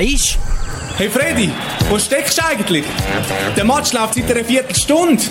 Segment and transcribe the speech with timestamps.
[0.00, 0.38] Ist?
[0.96, 1.50] Hey Freddy,
[1.88, 2.84] wo steckst du eigentlich?
[3.56, 5.22] Der Match läuft seit einer Viertelstunde.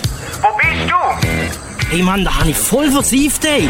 [0.41, 1.89] Wo bist du?
[1.89, 3.69] Hey Mann, da habe ich voll versieft, ey.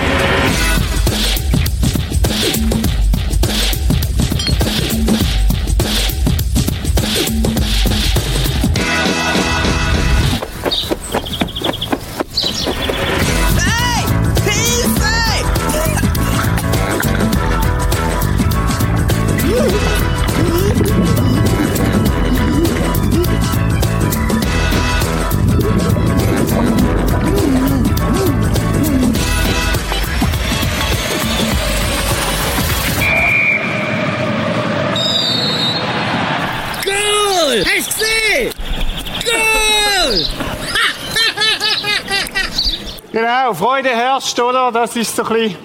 [43.48, 44.74] Genau, Freude herrscht, oder?
[44.74, 45.56] Das ist so ein bisschen,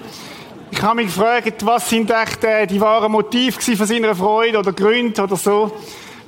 [0.71, 4.71] ich habe mich gefragt, was sind echt äh, die wahren Motive von seiner Freude oder
[4.71, 5.69] Gründe oder so.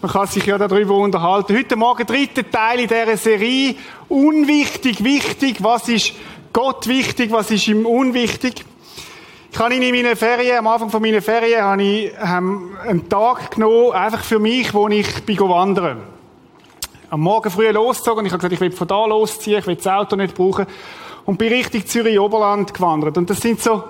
[0.02, 1.56] Man kann sich ja darüber unterhalten.
[1.56, 3.76] Heute Morgen dritter Teil in dieser Serie.
[4.10, 5.64] Unwichtig, wichtig.
[5.64, 6.12] Was ist
[6.52, 7.32] Gott wichtig?
[7.32, 8.66] Was ist ihm unwichtig?
[9.50, 13.52] Ich habe in meinen Ferien, am Anfang von meinen Ferien, habe ich ähm, einen Tag
[13.52, 16.04] genommen, einfach für mich, wo ich bin wandern.
[17.10, 19.78] Am Morgen früh losgezogen und ich habe gesagt, ich will von da losziehen, ich will
[19.78, 20.66] das Auto nicht brauchen
[21.26, 23.18] und bin Richtung Zürich-Oberland gewandert.
[23.18, 23.84] Und das sind so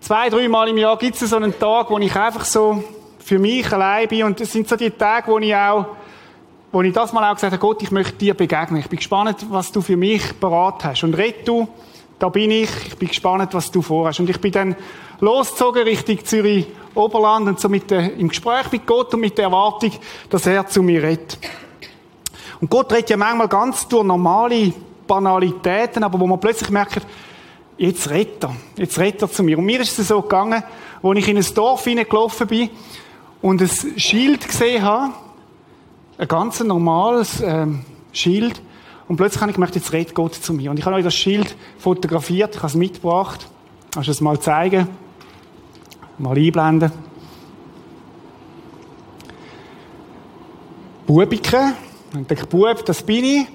[0.00, 2.82] zwei, drei Mal im Jahr gibt es so einen Tag, wo ich einfach so
[3.18, 5.86] für mich allein bin und das sind so die Tage, wo ich auch
[6.72, 8.80] wo ich das mal auch gesagt habe, Gott, ich möchte dir begegnen.
[8.80, 11.02] Ich bin gespannt, was du für mich parat hast.
[11.02, 11.66] Und red du,
[12.18, 14.20] da bin ich, ich bin gespannt, was du vorhast.
[14.20, 14.76] Und ich bin dann
[15.20, 19.46] losgezogen Richtung Zürich Oberland und so mit der, im Gespräch mit Gott und mit der
[19.46, 19.92] Erwartung,
[20.28, 21.38] dass er zu mir redet.
[22.60, 24.72] Und Gott redet ja manchmal ganz durch normale
[25.10, 27.04] Banalitäten, aber wo man plötzlich merkt,
[27.76, 29.58] jetzt redet er, jetzt redet er zu mir.
[29.58, 30.62] Und mir ist es so gegangen,
[31.02, 32.70] wo ich in ein Dorf hineingelaufen bin
[33.42, 35.14] und ein Schild gesehen habe,
[36.16, 38.62] ein ganz normales ähm, Schild,
[39.08, 40.70] und plötzlich habe ich gemerkt, jetzt redet Gott zu mir.
[40.70, 43.48] Und ich habe euch das Schild fotografiert, ich habe es mitgebracht.
[43.92, 44.86] Kannst du es mal zeigen?
[46.16, 46.92] Mal einblenden.
[51.08, 51.74] Bubike.
[52.14, 53.46] Und der Bub, das bin ich.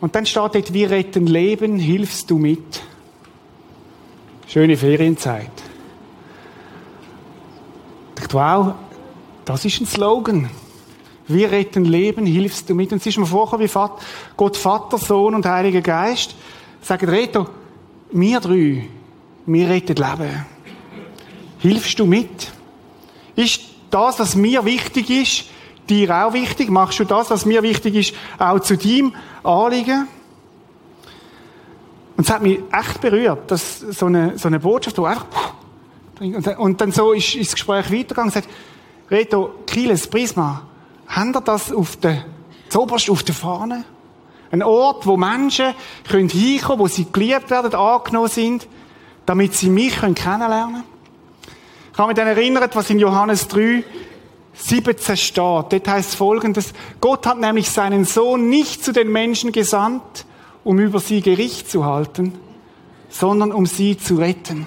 [0.00, 2.82] Und dann steht dort, wir retten Leben, hilfst du mit.
[4.46, 5.50] Schöne Ferienzeit.
[8.14, 8.74] Ich dachte, wow,
[9.44, 10.48] das ist ein Slogan.
[11.26, 12.92] Wir retten Leben, hilfst du mit.
[12.92, 14.02] Und es ist mir vorgekommen, wie
[14.36, 16.34] Gott Vater, Sohn und Heiliger Geist
[16.80, 17.46] sagen, Reto,
[18.12, 18.88] wir drei,
[19.46, 20.46] wir retten Leben.
[21.58, 22.50] Hilfst du mit?
[23.36, 23.60] Ist
[23.90, 25.44] das, was mir wichtig ist,
[25.88, 26.70] dir auch wichtig?
[26.70, 30.08] Machst du das, was mir wichtig ist, auch zu deinem Anliegen?
[32.16, 35.54] Und es hat mich echt berührt, dass so eine, so eine Botschaft, wo einfach,
[36.58, 38.48] und dann so ist, ist das Gespräch weitergegangen sagt,
[39.10, 40.62] Reto, Kiles, Prisma,
[41.06, 42.24] haben ihr das auf der,
[42.68, 43.84] zuoberst auf der Fahne?
[44.50, 45.74] Ein Ort, wo Menschen
[46.08, 48.66] können hinkommen, wo sie geliebt werden, angenommen sind,
[49.24, 50.84] damit sie mich können kennenlernen können.
[51.92, 53.84] Ich habe mich dann erinnert, was in Johannes 3,
[54.58, 55.38] 17 steht.
[55.38, 60.26] Dort heißt folgendes, Gott hat nämlich seinen Sohn nicht zu den Menschen gesandt,
[60.64, 62.34] um über sie Gericht zu halten,
[63.08, 64.66] sondern um sie zu retten.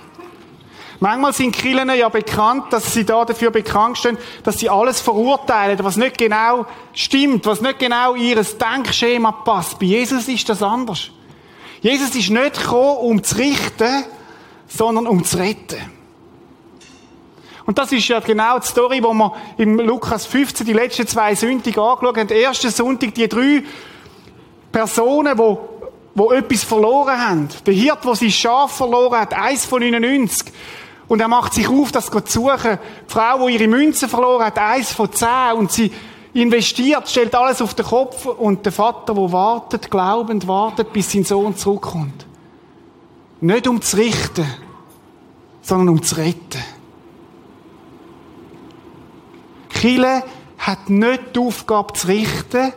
[1.00, 5.80] Manchmal sind Kirchen ja bekannt, dass sie da dafür bekannt stehen, dass sie alles verurteilen,
[5.82, 9.80] was nicht genau stimmt, was nicht genau in ihr Denkschema passt.
[9.80, 11.10] Bei Jesus ist das anders.
[11.82, 14.06] Jesus ist nicht gekommen, um zu richten,
[14.68, 16.01] sondern um zu retten.
[17.72, 21.34] Und das ist ja genau die Story, wo wir im Lukas 15 die letzten zwei
[21.36, 22.28] Sündige angeschaut haben.
[22.28, 23.64] Der erste Sonntag, die drei
[24.74, 25.58] Personen, die
[26.14, 27.48] wo etwas verloren haben.
[27.66, 30.52] Der Hirt, der sein Schaf verloren hat, eins von 99.
[31.08, 32.78] Und er macht sich auf, das zu suchen.
[33.08, 35.54] Die Frau, die ihre Münzen verloren hat, eins von zehn.
[35.56, 35.94] Und sie
[36.34, 38.26] investiert, stellt alles auf den Kopf.
[38.26, 42.26] Und der Vater, der wartet, glaubend wartet, bis sein Sohn zurückkommt.
[43.40, 44.46] Nicht um zu richten,
[45.62, 46.81] sondern um zu retten.
[49.82, 50.24] Chile
[50.60, 52.72] hat nicht die Aufgabe zu richten,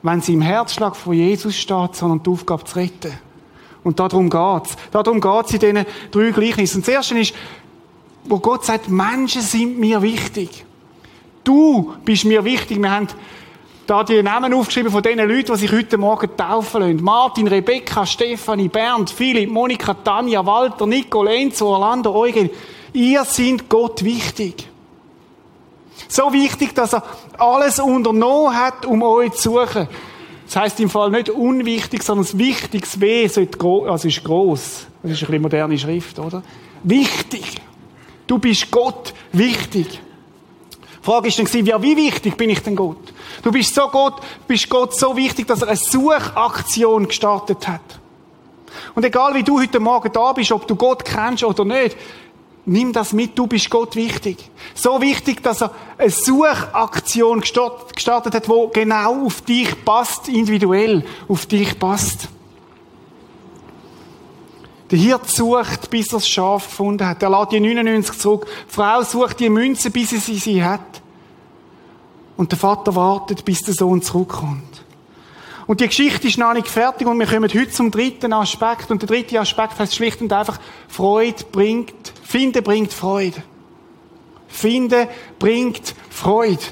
[0.00, 3.12] wenn sie im Herzschlag von Jesus steht, sondern die Aufgabe zu retten.
[3.84, 4.74] Und darum geht's.
[4.90, 6.78] Darum geht's in diesen drei Gleichnissen.
[6.78, 7.34] Und das erste ist,
[8.24, 10.64] wo Gott sagt, Menschen sind mir wichtig.
[11.44, 12.80] Du bist mir wichtig.
[12.80, 13.08] Wir haben
[13.86, 17.04] da die Namen aufgeschrieben von den Leuten, die sich heute Morgen taufen lassen.
[17.04, 22.48] Martin, Rebecca, Stefanie, Bernd, Philipp, Monika, Tanja, Walter, Nico, Enzo, Orlando, Eugen.
[22.94, 24.68] Ihr sind Gott wichtig.
[26.06, 27.02] So wichtig, dass er
[27.38, 29.88] alles unternommen hat, um euch zu suchen.
[30.46, 34.86] Das heisst im Fall nicht unwichtig, sondern das wichtiges W also ist groß.
[35.02, 36.42] Das ist ein bisschen moderne Schrift, oder?
[36.82, 37.60] Wichtig.
[38.26, 40.00] Du bist Gott wichtig.
[41.00, 43.12] Die Frage ist dann, ja, wie wichtig bin ich denn Gott?
[43.42, 47.80] Du bist so Gott, bist Gott so wichtig, dass er eine Suchaktion gestartet hat.
[48.94, 51.96] Und egal wie du heute Morgen da bist, ob du Gott kennst oder nicht,
[52.68, 54.50] nimm das mit, du bist Gott wichtig.
[54.74, 61.46] So wichtig, dass er eine Suchaktion gestartet hat, wo genau auf dich passt, individuell auf
[61.46, 62.28] dich passt.
[64.90, 67.22] Der Hirt sucht, bis er das Schaf gefunden hat.
[67.22, 68.46] Er lädt die 99 zurück.
[68.68, 71.02] Die Frau sucht die Münze, bis sie sie hat.
[72.36, 74.77] Und der Vater wartet, bis der Sohn zurückkommt.
[75.68, 78.90] Und die Geschichte ist noch nicht fertig und wir kommen heute zum dritten Aspekt.
[78.90, 81.92] Und der dritte Aspekt heißt schlicht und einfach, Freude bringt,
[82.24, 83.42] Finde bringt Freude.
[84.48, 86.64] Finde bringt Freude.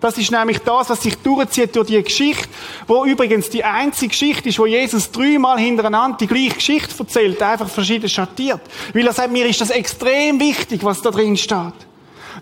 [0.00, 2.48] Das ist nämlich das, was sich durchzieht durch die Geschichte,
[2.88, 7.68] wo übrigens die einzige Geschichte ist, wo Jesus dreimal hintereinander die gleiche Geschichte erzählt, einfach
[7.68, 8.60] verschieden schattiert.
[8.92, 11.74] Weil er sagt, mir ist das extrem wichtig, was da drin steht.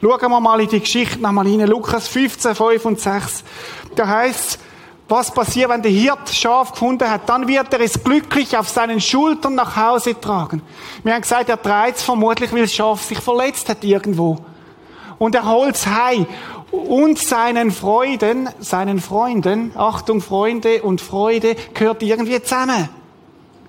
[0.01, 1.67] Schauen wir mal in die Geschichte nochmal rein.
[1.67, 3.45] Lukas 15, 5 und 6.
[3.95, 4.61] Da heißt
[5.09, 7.29] was passiert, wenn der Hirt Schaf gefunden hat?
[7.29, 10.63] Dann wird er es glücklich auf seinen Schultern nach Hause tragen.
[11.03, 14.39] Wir haben gesagt, er trägt es vermutlich, weil das Schaf sich verletzt hat irgendwo.
[15.19, 16.27] Und er holt es heim.
[16.71, 22.91] Und seinen Freuden, seinen Freunden, Achtung, Freunde und Freude gehört irgendwie zusammen.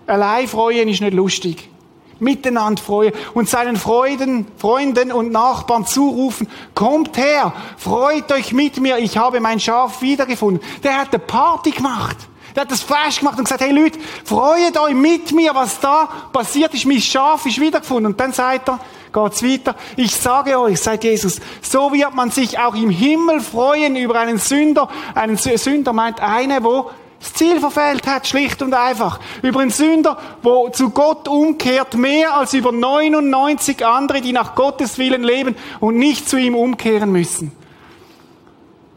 [0.05, 1.69] Allein freuen ist nicht lustig
[2.19, 8.97] miteinander freuen und seinen Freuden, Freunden und Nachbarn zurufen, kommt her, freut euch mit mir,
[8.97, 10.61] ich habe mein Schaf wiedergefunden.
[10.83, 12.17] Der hat eine Party gemacht.
[12.55, 16.09] Der hat das Fest gemacht und gesagt, hey Leute, freut euch mit mir, was da
[16.33, 18.07] passiert ist, mein Schaf ist wiedergefunden.
[18.13, 18.79] Und dann sagt er,
[19.13, 23.95] geht's weiter, ich sage euch, sagt Jesus, so wird man sich auch im Himmel freuen
[23.95, 24.89] über einen Sünder.
[25.15, 26.89] Einen Sünder meint eine, wo
[27.19, 29.19] das Ziel verfehlt hat, schlicht und einfach.
[29.41, 34.97] Über einen Sünder, wo zu Gott umkehrt, mehr als über 99 andere, die nach Gottes
[34.97, 37.51] Willen leben und nicht zu ihm umkehren müssen.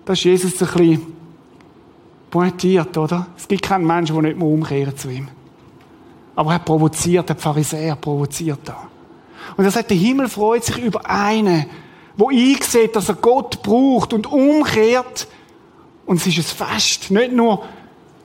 [0.05, 1.07] Das ist Jesus ein bisschen
[2.31, 3.27] pointiert, oder?
[3.37, 5.29] Es gibt keinen Menschen, der nicht mehr umkehren zu ihm.
[6.35, 8.89] Aber er provoziert, der Pharisäer provoziert da.
[9.57, 11.67] Und er sagt, der Himmel freut sich über einen,
[12.17, 15.27] wo einsieht, dass er Gott braucht und umkehrt.
[16.07, 17.11] Und es ist ein Fest.
[17.11, 17.65] Nicht nur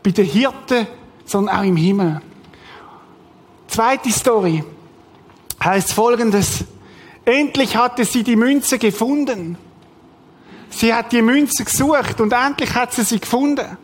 [0.03, 0.87] bei den Hirten,
[1.25, 2.21] sondern auch im Himmel.
[3.67, 4.63] Zweite Story
[5.63, 6.63] heißt folgendes.
[7.25, 9.57] Endlich hatte sie die Münze gefunden.
[10.69, 13.77] Sie hat die Münze gesucht und endlich hat sie sie gefunden.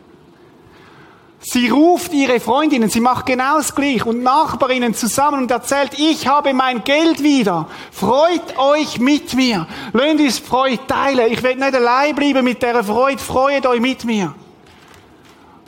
[1.46, 6.26] Sie ruft ihre Freundinnen, sie macht genau das gleiche und Nachbarinnen zusammen und erzählt, ich
[6.26, 7.68] habe mein Geld wieder.
[7.90, 9.66] Freut euch mit mir.
[9.92, 11.30] Lasst uns Freude teilen.
[11.30, 13.18] Ich will nicht allein bleiben mit der Freude.
[13.18, 14.34] Freut euch mit mir.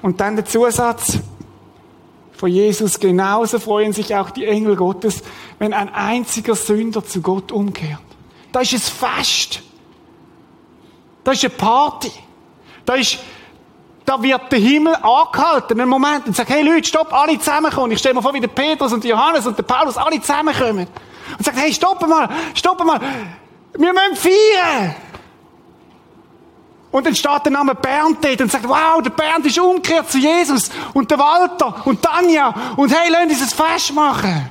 [0.03, 1.19] Und dann der Zusatz
[2.33, 5.23] von Jesus, genauso freuen sich auch die Engel Gottes,
[5.59, 8.01] wenn ein einziger Sünder zu Gott umkehrt.
[8.53, 9.63] Da ist es Fest.
[11.25, 12.13] Da ist eine Party.
[12.85, 13.19] Da ist,
[14.05, 17.93] da wird der Himmel angehalten, einen Moment, und sagt, hey Leute, stopp, alle zusammenkommen.
[17.93, 20.87] Ich stelle mir vor, wie der Petrus und Johannes und der Paulus alle zusammenkommen.
[21.37, 23.01] Und sagt, hey, stopp mal, stopp mal.
[23.79, 24.95] Wir müssen feiern.
[26.97, 30.17] Und dann steht der Name Bernd dort und sagt, wow, der Bernd ist umgekehrt zu
[30.17, 30.71] Jesus.
[30.95, 32.55] Und der Walter und Tanja.
[32.75, 34.49] Und hey, lass uns ein Fest machen.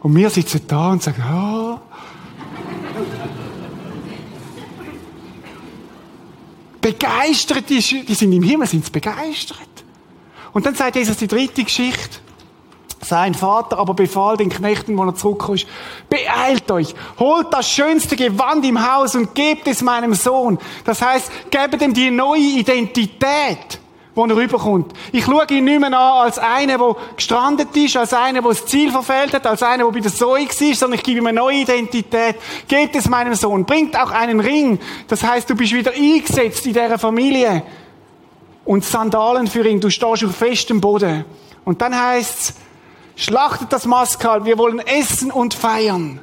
[0.00, 1.80] Und wir sitzen da und sagen, ja.
[6.80, 9.60] begeistert, die, die sind im Himmel, sind begeistert.
[10.52, 12.18] Und dann sagt Jesus die dritte Geschichte.
[13.00, 15.66] Sein Vater aber befahl den Knechten, wo er zurückkommt,
[16.08, 20.58] beeilt euch, holt das schönste Gewand im Haus und gebt es meinem Sohn.
[20.84, 23.78] Das heißt, gebt ihm die neue Identität,
[24.16, 24.92] wo er rüberkommt.
[25.12, 28.66] Ich schaue ihn nicht mehr an als einer, der gestrandet ist, als einer, der das
[28.66, 31.38] Ziel verfehlt hat, als einer, der bei der Zoe war, sondern ich gebe ihm eine
[31.38, 32.34] neue Identität.
[32.66, 33.64] Gebt es meinem Sohn.
[33.64, 34.80] Bringt auch einen Ring.
[35.06, 37.62] Das heißt, du bist wieder eingesetzt in dieser Familie.
[38.64, 39.80] Und Sandalen für ihn.
[39.80, 41.24] Du stehst auf festem Boden.
[41.64, 42.54] Und dann heißt's,
[43.18, 46.20] Schlachtet das Maskal, wir wollen essen und feiern.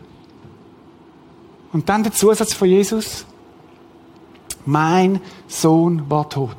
[1.74, 3.26] Und dann der Zusatz von Jesus.
[4.66, 6.56] Mein Sohn war tot.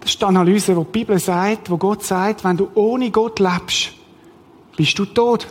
[0.00, 3.38] Das ist die Analyse, wo die Bibel sagt, wo Gott sagt, wenn du ohne Gott
[3.38, 3.92] lebst,
[4.76, 5.46] bist du tot.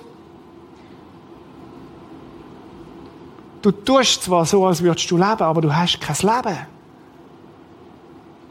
[3.62, 6.75] Du tust zwar so, als würdest du leben, aber du hast kein Leben.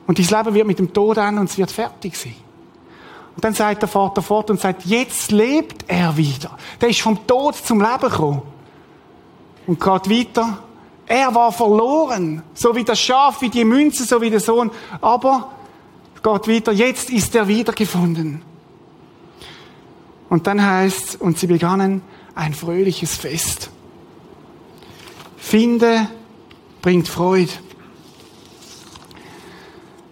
[0.06, 2.34] Und dein Leben wird mit dem Tod enden und es wird fertig sein.
[3.34, 6.56] Und dann sagt der Vater fort und sagt, jetzt lebt er wieder.
[6.80, 8.42] Der ist vom Tod zum Leben gekommen.
[9.66, 10.58] Und geht weiter.
[11.06, 14.70] Er war verloren, so wie das Schaf, wie die Münze, so wie der Sohn.
[15.00, 15.50] Aber
[16.22, 18.42] Gott weiter, jetzt ist er wiedergefunden.
[20.30, 22.02] Und dann heißt und sie begannen
[22.34, 23.70] ein fröhliches Fest.
[25.36, 26.08] Finde
[26.80, 27.52] bringt Freude.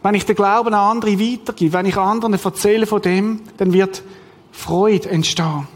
[0.02, 4.02] Wenn ich den Glauben an andere weitergebe, wenn ich anderen erzähle von dem, dann wird
[4.50, 5.68] Freude entstehen.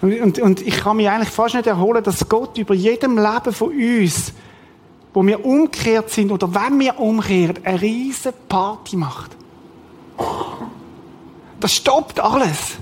[0.00, 3.52] Und, und, und ich kann mich eigentlich fast nicht erholen, dass Gott über jedem Leben
[3.52, 4.32] von uns,
[5.14, 9.36] wo wir umgekehrt sind oder wenn wir umkehren, eine riesige Party macht.
[11.60, 12.78] Das stoppt alles.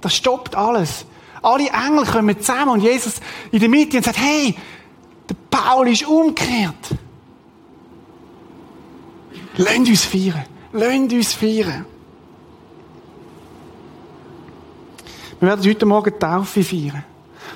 [0.00, 1.06] Das stoppt alles.
[1.42, 3.14] Alle Engel kommen zusammen und Jesus
[3.50, 4.54] in der Mitte und sagt, hey,
[5.28, 6.94] der Paul ist umgekehrt.
[9.56, 10.44] Lasst uns feiern.
[10.72, 11.86] Lasst uns feiern.
[15.40, 17.04] Wir werden heute Morgen Taufe feiern.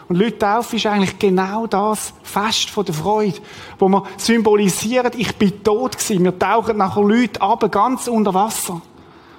[0.08, 3.38] Und Leute, Taufe ist eigentlich genau das Fest von der Freude,
[3.78, 6.24] wo wir symbolisieren, ich bin tot gewesen.
[6.24, 8.74] Wir tauchen nachher Leute ab, ganz unter Wasser.
[8.74, 8.82] Und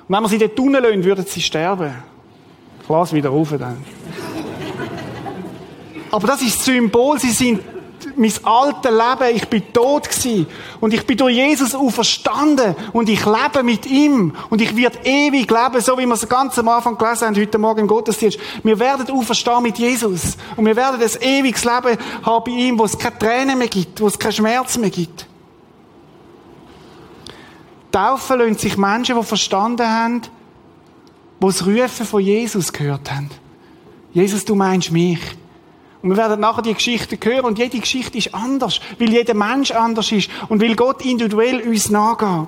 [0.07, 1.93] wenn wir sie dort unten lassen, würden sie sterben.
[2.83, 3.77] Ich lasse wieder rauf dann.
[6.11, 7.61] Aber das ist das Symbol, sie sind
[8.19, 10.45] mein altes Leben, ich bin tot gewesen.
[10.81, 12.75] Und ich bin durch Jesus auferstanden.
[12.91, 14.33] Und ich lebe mit ihm.
[14.49, 17.57] Und ich werde ewig leben, so wie wir es ganz am Anfang gelesen haben, heute
[17.57, 18.37] Morgen im Gottesdienst.
[18.61, 20.35] Wir werden auferstehen mit Jesus.
[20.57, 24.01] Und wir werden ein ewiges Leben haben bei ihm, wo es keine Tränen mehr gibt,
[24.01, 25.25] wo es keinen Schmerz mehr gibt.
[27.91, 33.29] Taufen lassen sich Menschen, die verstanden haben, die das Rufen von Jesus gehört haben.
[34.11, 35.19] Jesus, du meinst mich.
[36.01, 39.71] Und wir werden nachher die Geschichte hören und jede Geschichte ist anders, weil jeder Mensch
[39.71, 42.47] anders ist und weil Gott individuell uns nachgeht.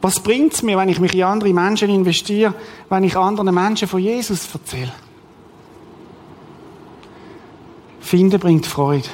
[0.00, 2.54] Was bringt es mir, wenn ich mich in andere Menschen investiere,
[2.88, 4.92] wenn ich anderen Menschen von Jesus erzähle?
[8.00, 9.08] Finden bringt Freude.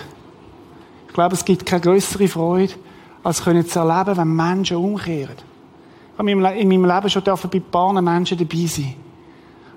[1.06, 2.74] Ich glaube, es gibt keine größere Freude,
[3.22, 5.36] als können zu erleben, wenn Menschen umkehren.
[6.12, 8.96] Ich habe in meinem Leben schon bei ein paar Menschen dabei sein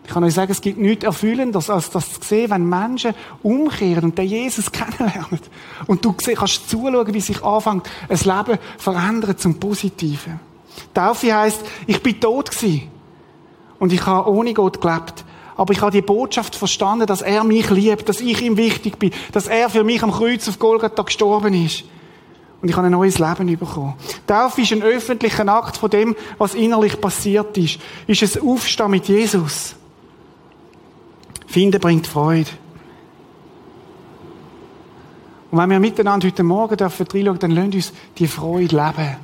[0.05, 4.03] ich kann euch sagen, es gibt nichts Erfüllendes, als das zu sehen, wenn Menschen umkehren
[4.03, 5.39] und den Jesus kennenlernen.
[5.88, 10.39] Und du kannst zuschauen, wie sich anfängt, ein Leben verändert zum Positiven.
[10.93, 12.89] Taufe heisst, ich bin tot gewesen.
[13.79, 15.24] Und ich habe ohne Gott gelebt.
[15.55, 19.12] Aber ich habe die Botschaft verstanden, dass er mich liebt, dass ich ihm wichtig bin,
[19.31, 21.83] dass er für mich am Kreuz auf Golgatha gestorben ist.
[22.62, 23.93] Und ich habe ein neues Leben bekommen.
[24.25, 27.77] Taufe ist ein öffentlicher Akt von dem, was innerlich passiert ist.
[28.07, 29.75] Ist es Aufstehen mit Jesus.
[31.53, 32.50] Finden bringt Freude.
[35.51, 39.17] Und wenn wir miteinander heute Morgen dürfen reinschauen, dann lasst uns die Freude leben.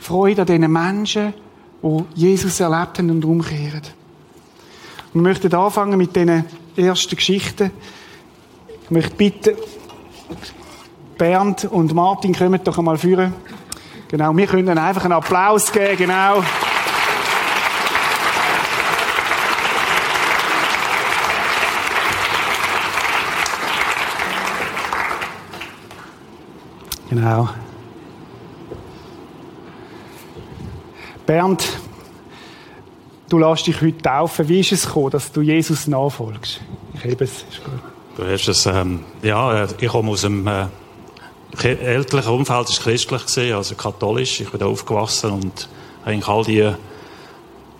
[0.00, 1.34] Freude an diesen Menschen,
[1.82, 3.82] die Jesus erlebt haben und umkehren.
[5.12, 7.70] Und wir möchten anfangen mit diesen ersten Geschichten.
[8.84, 9.56] Ich möchte bitten,
[11.18, 13.34] Bernd und Martin, kommen doch einmal führen.
[14.08, 16.42] Genau, wir können einfach einen Applaus geben, genau.
[27.12, 27.46] Genau.
[31.26, 31.62] Bernd,
[33.28, 34.48] du lässt dich heute taufen.
[34.48, 36.62] Wie ist es gekommen, dass du Jesus nachfolgst?
[36.94, 37.74] Ich hebe es, ist gut.
[38.16, 40.68] Du hast es, ähm, ja, ich komme aus einem äh,
[41.62, 44.40] elterlichen Umfeld, das war christlich, also katholisch.
[44.40, 45.68] Ich bin da aufgewachsen und
[46.06, 46.72] eigentlich all die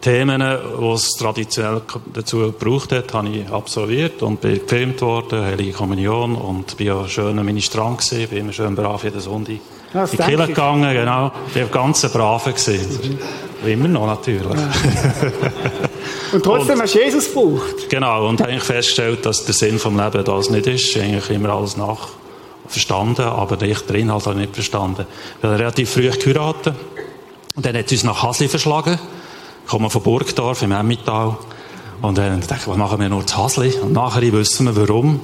[0.02, 1.80] Themen, die es traditionell
[2.12, 7.08] dazu gebraucht hat, habe ich absolviert und bin gefilmt worden, Heilige Kommunion und bin ja
[7.08, 9.54] schön Ministrant gewesen, bin immer schön brav jeden Sonntag
[9.94, 11.30] in die Kirche gegangen, genau.
[11.54, 13.18] Ich war ganz brav gewesen.
[13.64, 14.42] Immer noch, natürlich.
[14.42, 14.70] Ja.
[16.32, 17.88] und trotzdem und, hast du Jesus gebraucht.
[17.88, 20.96] Genau, und habe festgestellt, dass der Sinn vom Leben das nicht ist.
[20.96, 22.08] Eigentlich immer alles nach
[22.66, 25.06] verstanden, aber den Inhalt habe ich nicht verstanden.
[25.38, 26.74] Ich habe relativ früh geheiratet.
[27.54, 28.98] Und dann hat es uns nach Hasli verschlagen.
[29.72, 31.38] Komme von Burgdorf im Emmental.
[32.02, 33.72] Und dann dachte ich, was machen wir nur zu Hasli?
[33.80, 35.18] Und nachher wissen wir, warum.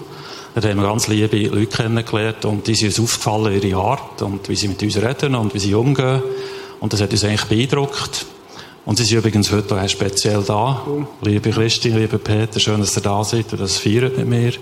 [0.55, 4.49] Dann haben wir ganz liebe Leute kennengelernt und die sind uns aufgefallen, ihre Art und
[4.49, 6.23] wie sie mit uns reden und wie sie umgehen.
[6.81, 8.25] Und das hat uns eigentlich beeindruckt.
[8.87, 10.81] Und sie sind übrigens heute auch speziell da.
[11.21, 14.53] Liebe Christine, liebe Peter, schön, dass ihr da seid und das feiert mit mir.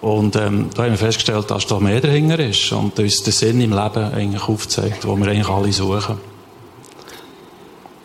[0.00, 3.60] Und ähm, da haben wir festgestellt, dass da mehr dahinter ist und uns den Sinn
[3.60, 6.29] im Leben eigentlich aufzeigt, wo wir eigentlich alle suchen.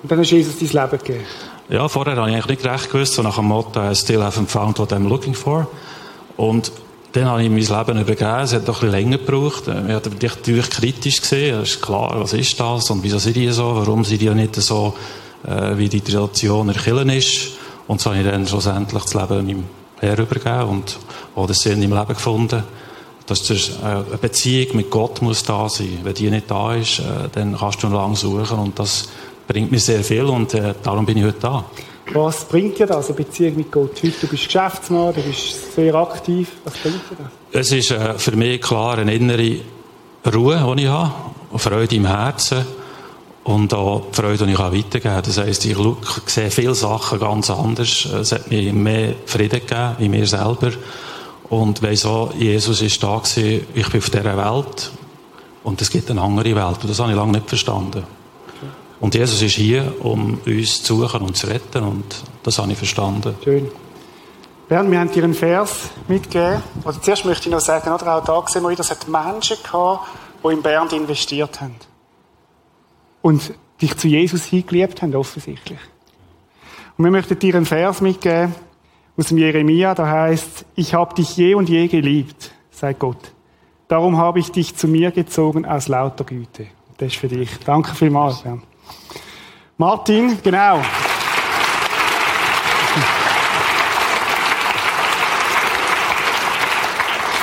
[0.05, 1.25] Und dann hast Jesus dein Leben gegeben?
[1.67, 4.45] Ja, vorher habe ich eigentlich nicht recht gewusst, so nach dem Motto, I still haven't
[4.45, 5.67] found what I'm looking for.
[6.37, 6.71] Und
[7.13, 8.39] dann habe ich mein Leben übergeben.
[8.39, 9.65] Es hat doch ein bisschen länger gebraucht.
[9.65, 11.59] Wir haben natürlich kritisch gesehen.
[11.59, 13.77] Es ist klar, was ist das und wieso sind die so?
[13.77, 14.93] Warum sind die nicht so,
[15.43, 17.53] äh, wie die Tradition Kirche ist?
[17.87, 19.63] Und so habe ich dann schlussendlich das Leben in meinem
[20.01, 20.97] Herr übergeben und
[21.35, 22.63] auch den Sinn im Leben gefunden.
[23.25, 23.49] Dass
[23.83, 26.01] eine Beziehung mit Gott muss da sein.
[26.03, 27.01] Wenn die nicht da ist,
[27.33, 29.09] dann kannst du lange suchen und das
[29.47, 31.65] bringt mir sehr viel und darum bin ich heute da.
[32.13, 34.01] Was bringt dir das, eine Beziehung mit Gott?
[34.03, 36.51] Heute, du bist Geschäftsmann, du bist sehr aktiv.
[36.63, 37.17] Was bringt dir
[37.51, 37.71] das?
[37.71, 39.59] Es ist äh, für mich klar eine innere
[40.33, 41.11] Ruhe, die ich habe,
[41.57, 42.65] Freude im Herzen
[43.43, 45.23] und auch die Freude, die ich weitergeben kann.
[45.23, 45.77] Das heisst, ich
[46.27, 48.05] sehe viele Sachen ganz anders.
[48.05, 50.71] Es hat mir mehr Frieden gegeben in mir selber
[51.49, 54.91] und weiss auch, Jesus ist da gewesen, ich bin auf dieser Welt
[55.63, 58.03] und es gibt eine andere Welt und das habe ich lange nicht verstanden.
[58.99, 61.83] Und Jesus ist hier, um uns zu suchen und zu retten.
[61.83, 63.35] Und das habe ich verstanden.
[63.43, 63.69] Schön.
[64.67, 66.63] Bernd, wir haben dir einen Vers mitgegeben.
[66.83, 69.57] Also zuerst möchte ich noch sagen, oder auch da sehen wir wieder, es hat Menschen
[69.61, 70.07] gehabt,
[70.43, 71.75] die in Bernd investiert haben.
[73.21, 75.79] Und dich zu Jesus hingeliebt haben, offensichtlich.
[76.97, 78.55] Und wir möchten dir einen Vers mitgeben
[79.17, 83.31] aus dem Jeremia, da heißt, ich habe dich je und je geliebt, sagt Gott.
[83.87, 86.67] Darum habe ich dich zu mir gezogen aus lauter Güte.
[86.97, 87.49] Das ist für dich.
[87.65, 88.63] Danke vielmals, Bernd.
[89.77, 90.81] Martin, genau.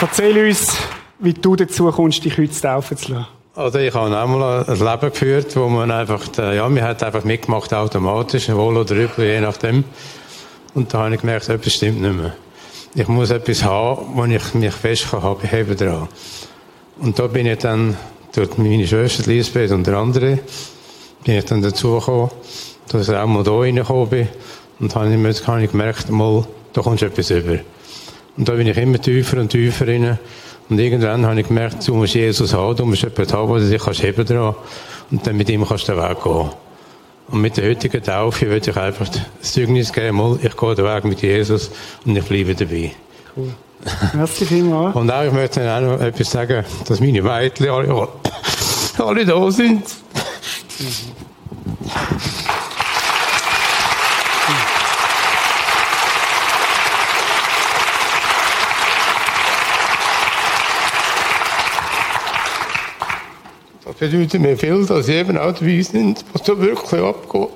[0.00, 0.76] Erzähl uns,
[1.20, 3.26] wie du dazu kommst, dich heute taufen zu lassen.
[3.54, 7.72] Also ich habe auch ein Leben geführt, wo man einfach, ja, man hat einfach mitgemacht
[7.74, 9.84] automatisch, wohl oder übel, je nachdem.
[10.74, 12.34] Und da habe ich gemerkt, etwas stimmt nicht mehr.
[12.94, 16.08] Ich muss etwas haben, wo ich mich fest kann haben dran.
[16.98, 17.96] Und da bin ich dann
[18.34, 20.38] durch meine Schwester Lisbeth und der andere
[21.24, 22.30] bin ich dann dazu gekommen,
[22.88, 24.28] dass ich auch mal da reingekommen bin.
[24.80, 27.58] Und dann habe ich, habe ich gemerkt, mal, da kommst du etwas über.
[28.36, 30.18] Und da bin ich immer tiefer und tiefer rein.
[30.68, 33.82] Und irgendwann habe ich gemerkt, du musst Jesus haben, du musst jemanden haben, der dich
[33.82, 34.54] kannst heben dran.
[35.10, 36.50] Und dann mit ihm kannst du den Weg gehen.
[37.28, 40.84] Und mit der heutigen Taufe würde ich einfach das Zeugnis geben, mal, ich gehe den
[40.84, 41.70] Weg mit Jesus
[42.04, 42.92] und ich bleibe dabei.
[43.36, 43.52] Cool.
[44.14, 44.94] Merci vielmals.
[44.94, 48.08] Und auch, ich möchte auch noch etwas sagen, dass meine Mädchen alle,
[48.98, 49.82] alle da sind.
[63.84, 67.48] Das bedeutet mir viel, dass sie eben auch sind, was da wirklich abgeht.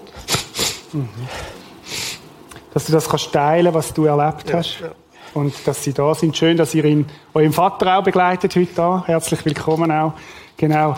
[2.73, 4.81] Dass du das kannst teilen was du erlebt hast.
[4.81, 4.93] Ja, ja.
[5.35, 6.37] Und dass sie da sind.
[6.37, 9.03] Schön, dass ihr ihn, euren Vater auch begleitet heute da.
[9.05, 10.13] Herzlich willkommen auch.
[10.57, 10.97] Genau.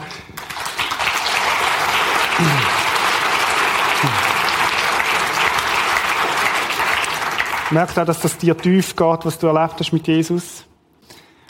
[7.70, 10.64] Merkt auch, dass das dir tief geht, was du erlebt hast mit Jesus.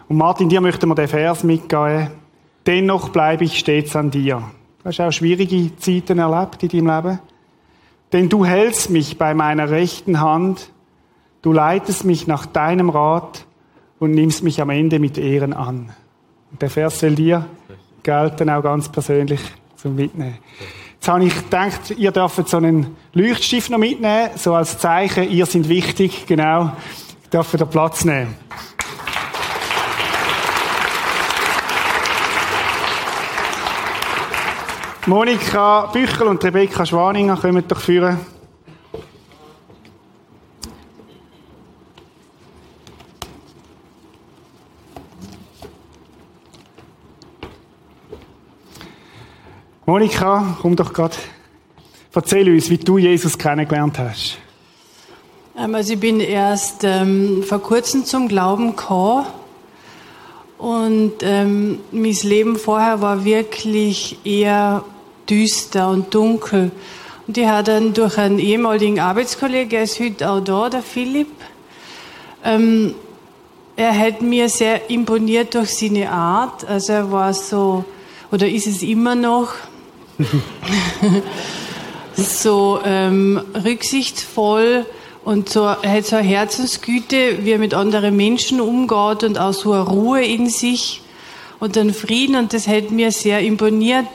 [0.08, 2.10] Und Martin, dir möchten wir den Vers mitgeben.
[2.66, 4.42] Dennoch bleibe ich stets an dir.
[4.82, 7.18] Du hast auch schwierige Zeiten erlebt in deinem Leben.
[8.12, 10.70] Denn du hältst mich bei meiner rechten Hand,
[11.42, 13.44] du leitest mich nach deinem Rat
[13.98, 15.92] und nimmst mich am Ende mit Ehren an.
[16.50, 17.46] Und der Vers soll dir
[18.02, 19.40] gelten, auch ganz persönlich
[19.80, 20.38] zum Mitnehmen.
[20.94, 25.46] Jetzt habe ich gedacht, ihr dürft so einen Leuchtstift noch mitnehmen, so als Zeichen, ihr
[25.46, 26.72] seid wichtig, genau.
[27.22, 28.34] Ich darf den Platz nehmen.
[35.06, 38.18] Monika Büchel und Rebecca Schwaninger kommen doch führen.
[49.88, 51.16] Monika, komm doch gerade.
[52.14, 54.36] Erzähl uns, wie du Jesus kennengelernt hast.
[55.56, 59.24] Ähm, also ich bin erst ähm, vor kurzem zum Glauben gekommen
[60.58, 64.84] und ähm, mein Leben vorher war wirklich eher
[65.30, 66.70] düster und dunkel.
[67.26, 71.32] Und ich habe dann durch einen ehemaligen Arbeitskollegen, der ist heute auch da, der Philipp,
[72.44, 72.94] ähm,
[73.74, 76.66] er hat mir sehr imponiert durch seine Art.
[76.66, 77.86] Also er war so,
[78.30, 79.54] oder ist es immer noch,
[82.16, 84.86] so ähm, rücksichtsvoll
[85.24, 89.72] und so, hat so eine Herzensgüte, wie er mit anderen Menschen umgeht und auch so
[89.72, 91.02] eine Ruhe in sich
[91.60, 92.36] und einen Frieden.
[92.36, 94.06] Und das hat mir sehr imponiert.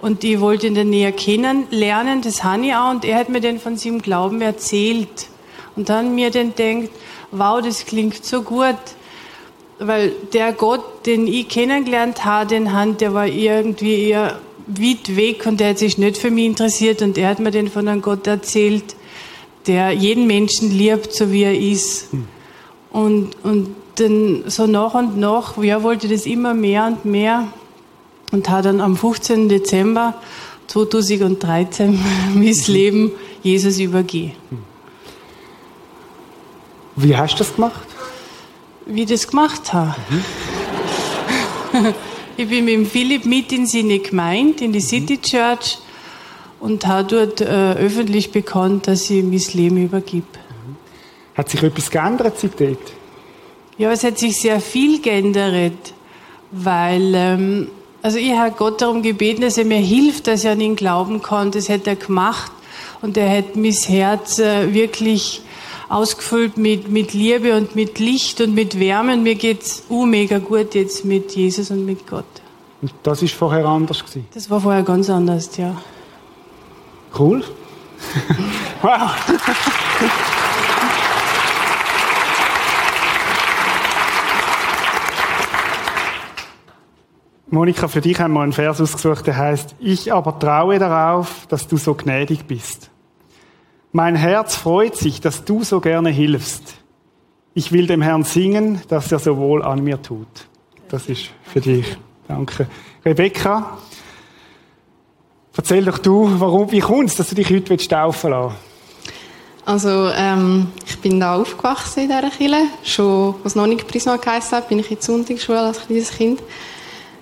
[0.00, 2.90] Und ich wollte ihn dann näher kennenlernen, das habe ich auch.
[2.90, 5.28] Und er hat mir dann von seinem Glauben erzählt.
[5.76, 6.90] Und dann mir dann denkt,
[7.30, 8.76] wow, das klingt so gut,
[9.78, 15.46] weil der Gott, den ich kennengelernt habe, den Hand, der war irgendwie eher weit weg
[15.46, 18.02] und der hat sich nicht für mich interessiert und er hat mir dann von einem
[18.02, 18.96] Gott erzählt,
[19.66, 22.12] der jeden Menschen liebt, so wie er ist.
[22.12, 22.26] Hm.
[22.90, 27.48] Und, und dann so nach und nach, ja, wollte das immer mehr und mehr
[28.32, 29.48] und hat dann am 15.
[29.48, 30.14] Dezember
[30.68, 32.00] 2013
[32.34, 34.32] mein Leben Jesus übergeben.
[36.96, 37.86] Wie hast du das gemacht?
[38.86, 39.94] Wie ich das gemacht habe?
[42.36, 45.78] ich bin mit dem Philipp mit in seine Gemeinde, in die City Church
[46.60, 50.24] und habe dort äh, öffentlich bekannt, dass ich mein Leben übergib.
[51.34, 52.76] Hat sich etwas geändert seitdem?
[53.76, 55.94] Ja, es hat sich sehr viel geändert,
[56.50, 57.68] weil ähm,
[58.02, 61.22] also ich habe Gott darum gebeten, dass er mir hilft, dass ich an ihn glauben
[61.22, 61.50] kann.
[61.50, 62.52] Das hat er gemacht
[63.02, 65.40] und er hat mein Herz äh, wirklich
[65.94, 69.14] ausgefüllt mit, mit Liebe und mit Licht und mit Wärme.
[69.14, 72.24] Und mir geht's uh, mega gut jetzt mit Jesus und mit Gott.
[72.82, 74.26] Und das ist vorher anders gewesen.
[74.34, 75.76] Das war vorher ganz anders, ja.
[77.16, 77.44] Cool.
[78.82, 79.10] wow.
[87.46, 91.68] Monika, für dich haben wir einen Vers ausgesucht, der heißt: Ich aber traue darauf, dass
[91.68, 92.90] du so gnädig bist.
[93.96, 96.74] Mein Herz freut sich, dass du so gerne hilfst.
[97.54, 100.26] Ich will dem Herrn singen, dass er so wohl an mir tut.
[100.88, 101.96] Das ist für dich.
[102.26, 102.66] Danke.
[103.04, 103.78] Rebecca,
[105.56, 108.56] erzähl doch du, warum, wie kommt es, dass du dich heute taufen lassen
[109.64, 112.66] Also, ähm, ich bin da aufgewachsen in dieser Kirche.
[112.82, 116.42] Schon, was noch nicht Prisma geheißen hat, bin ich in die Sonntagsschule als kleines Kind.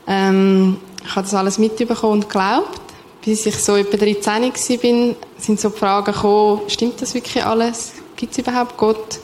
[0.06, 2.91] Ähm, ich habe das alles mitbekommen und geglaubt.
[3.24, 7.92] Bis ich so etwa 13 war, sind so die Fragen gekommen, stimmt das wirklich alles?
[8.16, 9.20] Gibt es überhaupt Gott?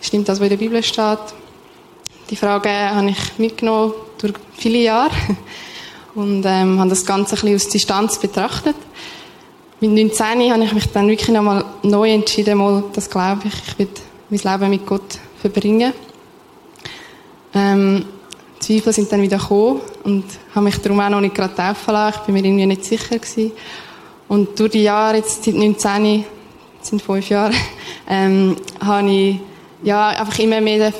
[0.00, 1.18] Stimmt das, was in der Bibel steht?
[2.28, 5.12] Die Fragen habe ich mitgenommen durch viele Jahre
[6.14, 8.76] und ähm, habe das Ganze ein bisschen aus Distanz betrachtet.
[9.80, 13.78] Mit 19 habe ich mich dann wirklich nochmal neu entschieden, mal, das glaube ich, ich
[13.78, 13.88] will
[14.28, 15.92] mein Leben mit Gott verbringen.
[17.54, 18.04] Ähm,
[18.60, 22.18] Zweifel sind dann wieder gekommen und habe mich darum auch noch nicht gerade taufen lassen.
[22.20, 23.52] Ich bin mir irgendwie nicht sicher gewesen.
[24.28, 26.24] Und durch die Jahre, jetzt seit 19,
[26.82, 27.54] sind fünf Jahre,
[28.08, 29.40] ähm, habe ich
[29.82, 30.92] ja, einfach immer mehr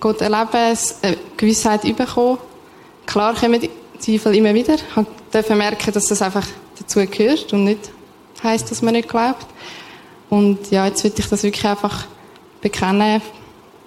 [0.00, 2.38] Gott erleben, eine äh, Gewissheit bekommen.
[3.06, 4.74] Klar kommen die Zweifel immer wieder.
[4.74, 6.46] Ich durfte merken, dass das einfach
[6.78, 7.90] dazu gehört und nicht
[8.42, 9.46] heisst, dass man nicht glaubt.
[10.30, 12.06] Und ja, jetzt will ich das wirklich einfach
[12.60, 13.20] bekennen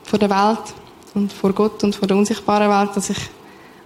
[0.03, 0.73] vor der Welt
[1.15, 3.29] und vor Gott und vor der unsichtbaren Welt, dass ich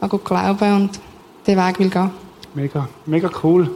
[0.01, 0.99] an Gott glaube und
[1.45, 2.11] den Weg will gehen.
[2.53, 3.69] Mega, mega cool.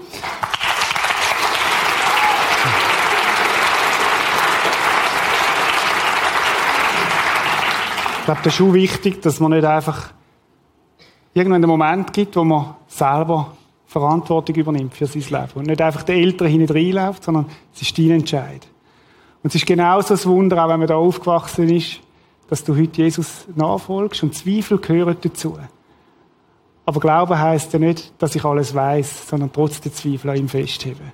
[8.19, 10.11] Ich glaube, das ist schon wichtig, dass man nicht einfach
[11.33, 13.51] irgendwann einen Moment gibt, wo man selber
[13.85, 15.51] Verantwortung übernimmt für sein Leben.
[15.55, 18.65] Und nicht einfach den Eltern hinten reinläuft, sondern es ist dein Entscheid.
[19.43, 21.99] Und es ist genauso ein Wunder, auch wenn man da aufgewachsen ist,
[22.49, 25.57] dass du heute Jesus nachfolgst und Zweifel gehören dazu.
[26.85, 30.49] Aber Glauben heißt ja nicht, dass ich alles weiß, sondern trotz der Zweifel an ihm
[30.49, 31.13] festheben.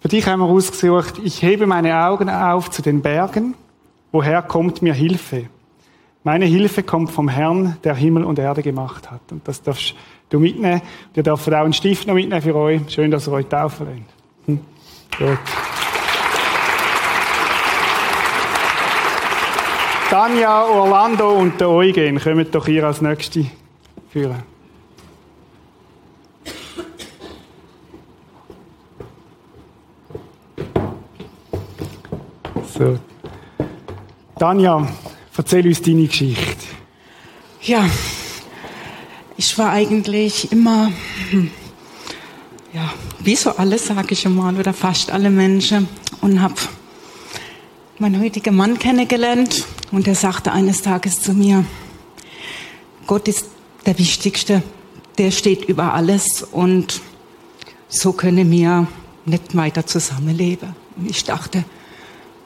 [0.00, 3.54] Für dich haben wir ausgesucht, ich hebe meine Augen auf zu den Bergen,
[4.12, 5.48] woher kommt mir Hilfe?
[6.24, 9.20] Meine Hilfe kommt vom Herrn, der Himmel und Erde gemacht hat.
[9.30, 9.94] Und das darfst
[10.28, 10.82] du mitnehmen.
[11.14, 12.80] Ihr dürft auch einen Stift noch mitnehmen für euch.
[12.88, 14.08] Schön, dass ihr euch taufen lernt.
[14.46, 14.60] Hm.
[15.18, 15.38] Gut.
[20.10, 23.46] Tanja, Orlando und der Eugen, kommen doch hier als Nächste
[24.10, 24.42] führen.
[32.78, 32.98] So.
[34.38, 34.86] Tanja,
[35.46, 36.66] Erzähl uns deine Geschichte.
[37.62, 37.88] Ja,
[39.36, 40.90] ich war eigentlich immer,
[41.30, 41.50] hm,
[42.72, 45.88] ja, wie so alle, sage ich mal, oder fast alle Menschen
[46.20, 46.54] und habe
[47.98, 51.64] meinen heutigen Mann kennengelernt und er sagte eines Tages zu mir,
[53.06, 53.46] Gott ist
[53.86, 54.62] der Wichtigste,
[55.16, 57.00] der steht über alles und
[57.88, 58.86] so können wir
[59.24, 60.74] nicht weiter zusammenleben.
[60.96, 61.64] Und ich dachte,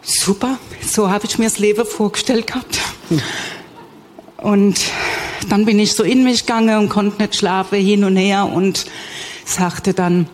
[0.02, 2.80] super, so habe ich mir das Leben vorgestellt gehabt.
[4.36, 4.80] Und
[5.48, 8.86] dann bin ich so in mich gegangen und konnte nicht schlafen, hin und her und
[9.44, 10.28] sagte dann,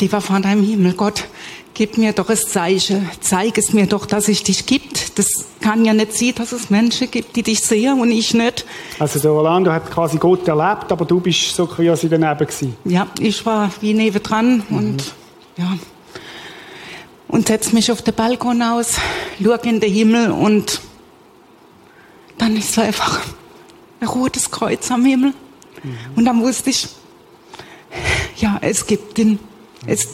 [0.00, 1.24] lieber Vater im Himmel, Gott,
[1.74, 5.18] gib mir doch das Zeichen, zeig es mir doch, dass ich dich gibt.
[5.18, 5.26] Das
[5.60, 8.64] kann ja nicht sein, dass es Menschen gibt, die dich sehen und ich nicht.
[8.98, 12.76] Also der Orlando hat quasi Gott erlebt, aber du bist so quasi daneben gewesen.
[12.84, 14.76] Ja, ich war wie nebendran mhm.
[14.76, 15.14] und
[15.56, 15.76] ja,
[17.28, 18.96] und setze mich auf den Balkon aus,
[19.42, 20.80] schaue in den Himmel und
[22.38, 23.20] dann ist so einfach
[24.00, 25.32] ein rotes Kreuz am Himmel.
[25.82, 25.96] Mhm.
[26.16, 26.88] Und dann wusste ich,
[28.36, 29.38] ja, es gibt ihn.
[29.86, 30.08] Es,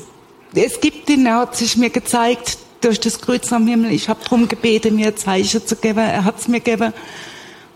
[0.54, 3.92] es gibt ihn, er hat sich mir gezeigt durch das Kreuz am Himmel.
[3.92, 5.98] Ich habe darum gebeten, mir ein Zeichen zu geben.
[5.98, 6.92] Er hat es mir gegeben.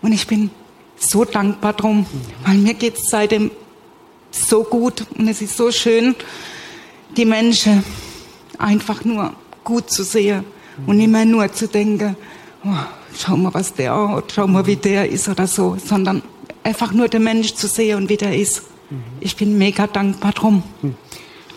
[0.01, 0.49] Und ich bin
[0.97, 2.05] so dankbar drum, mhm.
[2.45, 3.51] weil mir geht es seitdem
[4.31, 6.15] so gut und es ist so schön,
[7.15, 7.83] die Menschen
[8.57, 9.33] einfach nur
[9.63, 10.43] gut zu sehen
[10.87, 12.15] und immer nur zu denken,
[12.65, 12.69] oh,
[13.15, 16.23] schau mal, was der hat, schau mal, wie der ist oder so, sondern
[16.63, 18.63] einfach nur den Mensch zu sehen und wie der ist.
[19.19, 20.63] Ich bin mega dankbar drum.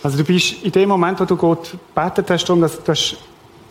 [0.06, 3.16] Also du bist in dem Moment, wo du Gott betet hast, darum, dass du hast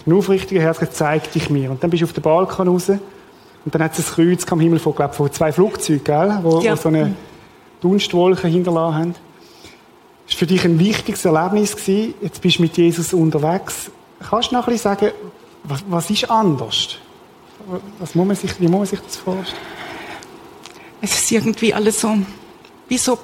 [0.05, 1.71] ein aufrichtiges Herz zeig dich mir.
[1.71, 4.59] Und dann bist du auf den Balkon raus und dann hat es ein Kreuz am
[4.59, 6.39] Himmel von, glaub, von zwei Flugzeugen, gell?
[6.43, 6.73] Wo, Ja.
[6.73, 7.15] wo so eine
[7.79, 9.15] Dunstwolke hinterlassen haben.
[10.27, 11.73] Das war für dich ein wichtiges Erlebnis.
[11.77, 12.15] Gewesen.
[12.21, 13.89] Jetzt bist du mit Jesus unterwegs.
[14.29, 15.11] Kannst du noch ein bisschen sagen,
[15.63, 16.97] was, was ist anders?
[17.99, 19.57] Was muss man sich, wie muss man sich das vorstellen?
[21.01, 22.13] Es ist irgendwie alles so,
[22.89, 23.17] wie so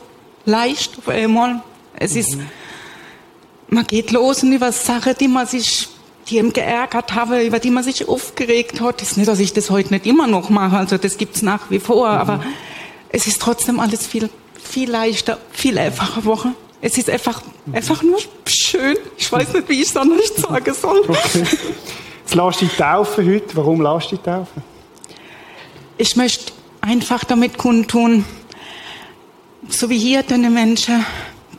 [0.46, 1.62] leicht auf einmal.
[1.94, 2.38] Es ist,
[3.72, 5.88] man geht los und über Sachen, die man sich,
[6.28, 9.02] die ihm geärgert habe, über die man sich aufgeregt hat.
[9.02, 11.72] Es ist nicht, dass ich das heute nicht immer noch mache, also das gibt's nach
[11.72, 12.44] wie vor, aber
[13.10, 14.30] es ist trotzdem alles viel,
[14.62, 16.50] viel leichter, viel einfacher Woche.
[16.82, 18.98] Es ist einfach, einfach nur schön.
[19.18, 21.00] Ich weiß nicht, wie ich es dann nicht sagen soll.
[21.08, 21.46] Okay.
[22.24, 23.56] Jetzt lässt du dich taufen heute.
[23.56, 24.64] Warum lässt du dich taufen?
[25.98, 28.26] Ich möchte einfach damit kundtun,
[29.70, 31.06] so wie hier deine Menschen,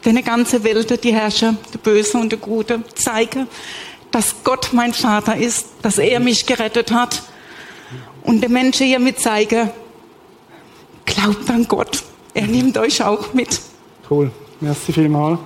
[0.02, 3.46] deine ganze Welt, die Herrscher, der Böse und der Gute, zeige,
[4.10, 7.22] dass Gott mein Vater ist, dass er mich gerettet hat.
[8.22, 9.72] Und den Menschen hiermit zeige,
[11.06, 12.02] glaubt an Gott.
[12.34, 13.60] Er nimmt euch auch mit.
[14.08, 14.30] Cool.
[14.60, 15.38] Merci vielmals.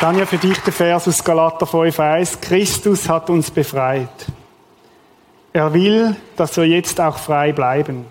[0.00, 2.40] Tanja, für dich der Vers aus Galater 5,1.
[2.40, 4.26] Christus hat uns befreit.
[5.56, 8.06] Er will, dass wir jetzt auch frei bleiben.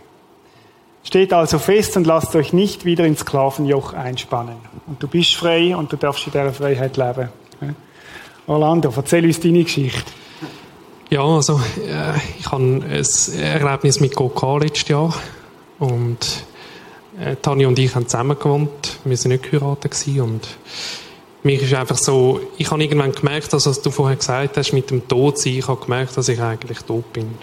[1.03, 4.55] Steht also fest und lasst euch nicht wieder ins Sklavenjoch einspannen.
[4.87, 7.27] Und du bist frei und du darfst in dieser Freiheit leben.
[8.47, 10.09] Orlando, erzähl uns deine Geschichte.
[11.09, 12.81] Ja, also äh, ich habe ein
[13.37, 15.13] Erlebnis mit Gott letztes Jahr
[15.79, 16.45] und
[17.19, 18.99] äh, Tanja und ich haben zusammen gewohnt.
[19.03, 20.47] Wir sind nicht geheiratet und
[21.43, 24.89] mir ist einfach so, ich habe irgendwann gemerkt, dass was du vorher gesagt hast mit
[24.89, 27.35] dem Tod sein, ich habe gemerkt, dass ich eigentlich tot bin.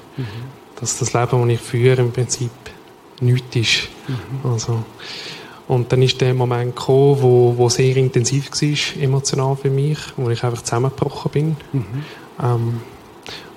[0.81, 2.51] Dass das Leben, das ich führe, im Prinzip
[3.21, 3.89] nichts ist.
[4.43, 4.83] Also,
[5.69, 10.31] und dann ist der Moment gekommen, wo, wo sehr intensiv war, emotional für mich, wo
[10.31, 11.57] ich einfach zusammengebrochen bin.
[12.43, 12.81] Ähm,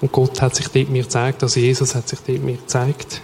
[0.01, 3.21] und Gott hat sich dort mir gezeigt, also Jesus hat sich dort mir gezeigt.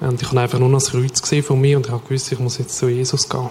[0.00, 2.32] Und ich habe einfach nur noch das Kreuz gesehen von mir und ich habe gewusst,
[2.32, 3.48] ich muss jetzt zu Jesus gehen.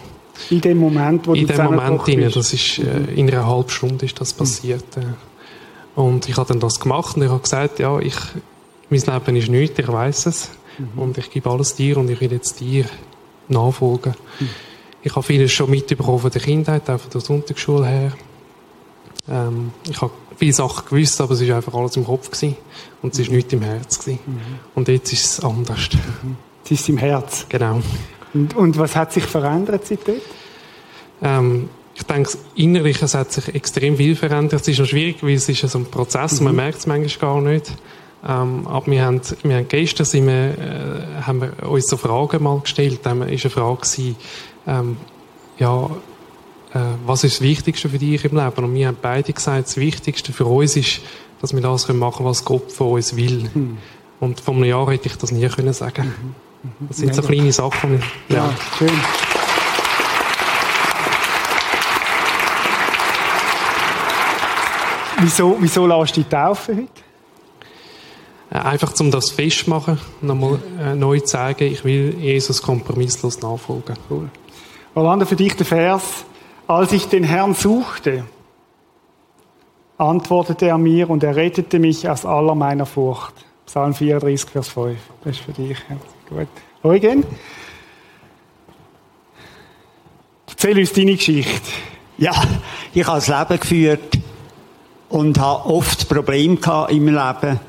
[0.49, 3.69] In dem Moment, wo In du dem Moment, rein, das ist, äh, in einer halben
[3.69, 4.97] Stunde ist das passiert.
[4.97, 5.01] Äh.
[5.99, 8.15] Und ich habe dann das gemacht und ich habe gesagt, ja, ich,
[8.89, 10.49] mein Leben ist nichts, ich weiß es.
[10.95, 12.85] Und ich gebe alles dir und ich will jetzt dir
[13.47, 14.15] nachfolgen.
[15.03, 18.11] Ich habe vieles schon mitbekommen von der Kindheit, auch von der Sonntagsschule her.
[19.29, 22.55] Ähm, ich habe viele Sachen gewusst, aber es war einfach alles im Kopf gewesen.
[23.01, 23.99] und es war nichts im Herz.
[23.99, 24.19] Gewesen.
[24.75, 25.89] Und jetzt ist es anders.
[26.65, 27.45] Es ist im Herz.
[27.49, 27.81] Genau.
[28.33, 30.21] Und, und was hat sich verändert seitdem?
[31.21, 34.61] Ähm, ich denke, innerlich es hat sich extrem viel verändert.
[34.61, 37.33] Es ist noch schwierig, weil es ist so ein Prozess und man merkt es manchmal
[37.33, 37.71] gar nicht.
[38.27, 42.41] Ähm, aber wir haben, wir haben gestern sind wir, äh, haben wir uns so Fragen
[42.41, 43.01] mal gestellt.
[43.03, 44.15] Da war eine Frage, gewesen,
[44.65, 44.97] ähm,
[45.59, 45.85] ja,
[46.73, 48.63] äh, was ist das Wichtigste für dich im Leben?
[48.63, 51.01] Und wir haben beide gesagt, das Wichtigste für uns ist,
[51.41, 53.49] dass wir das können machen was Gott von uns will.
[54.19, 56.13] Und vor einem Jahr hätte ich das nie können sagen.
[56.87, 58.01] Das sind so kleine Sachen.
[58.29, 58.89] die- Ja, schön.
[65.19, 66.89] Wieso, wieso lässt du dich taufen heute?
[68.51, 73.95] Äh, Einfach um das festmachen, nochmal äh, neu zu sagen, ich will Jesus kompromisslos nachfolgen.
[74.09, 74.29] Cool.
[74.95, 76.25] Orlando, für dich der Vers.
[76.67, 78.23] Als ich den Herrn suchte,
[79.97, 83.33] antwortete er mir und er rettete mich aus aller meiner Furcht.
[83.65, 84.97] Psalm 34, Vers 5.
[85.23, 85.77] Das ist für dich.
[85.89, 85.95] Ja,
[86.33, 86.47] Gut.
[86.81, 87.23] Eugen?
[90.47, 91.69] Erzähl uns deine Geschichte.
[92.17, 92.33] Ja,
[92.91, 94.17] ich habe das Leben geführt
[95.09, 97.59] und habe oft Probleme gehabt im Leben.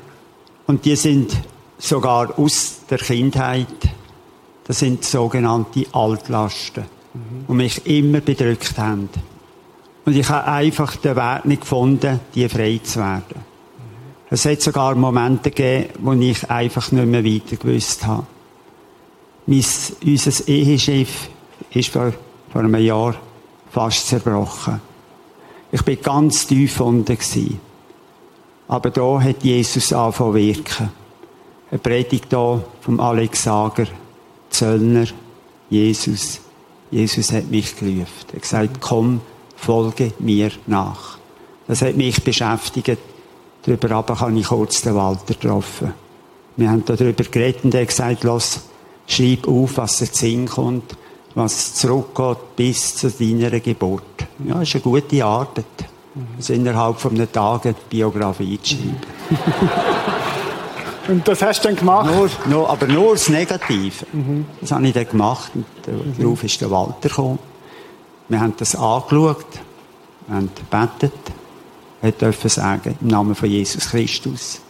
[0.65, 1.37] Und die sind
[1.77, 3.67] sogar aus der Kindheit.
[4.63, 6.85] Das sind sogenannte Altlasten,
[7.47, 9.09] die mich immer bedrückt haben.
[10.05, 13.45] Und ich habe einfach den Weg nicht gefunden, die frei zu werden.
[14.31, 18.25] Es hat sogar Momente gegeben, wo ich einfach nicht mehr weiter gewusst habe.
[19.47, 19.63] Mein,
[20.05, 21.29] unser Eheschiff
[21.71, 22.13] ist vor,
[22.51, 23.15] vor einem Jahr
[23.69, 24.81] fast zerbrochen.
[25.71, 27.57] Ich bin ganz tief unten gsi.
[28.67, 30.89] Aber da hat Jesus angefangen zu wirken.
[31.69, 33.85] Eine Predigt da vom Alex Sager,
[34.49, 35.07] Zöllner,
[35.69, 36.39] Jesus.
[36.89, 38.05] Jesus hat mich gerufen.
[38.29, 39.21] Er hat gesagt, komm,
[39.55, 41.17] folge mir nach.
[41.67, 42.99] Das hat mich beschäftigt.
[43.63, 45.93] Darüber aber habe ich kurz den Walter getroffen.
[46.55, 48.61] Wir haben darüber geredet und er hat gesagt, los,
[49.07, 50.95] schreib auf, was dir Sinn kommt,
[51.35, 54.03] was zurückgeht bis zu deiner Geburt.
[54.45, 55.65] Ja, ist eine gute Arbeit.
[56.37, 58.97] Also innerhalb von einem Tag eine Biografie zu schreiben.
[61.07, 62.09] Und das hast du dann gemacht?
[62.09, 64.05] Nur, nur, aber nur das Negative.
[64.61, 65.51] Das habe ich dann gemacht.
[65.53, 65.65] Und
[66.17, 67.39] darauf ist der Walter gekommen.
[68.27, 69.45] Wir haben das angeschaut,
[70.27, 71.13] wir haben gebetet.
[72.01, 74.61] Er dürfen sagen, im Namen von Jesus Christus,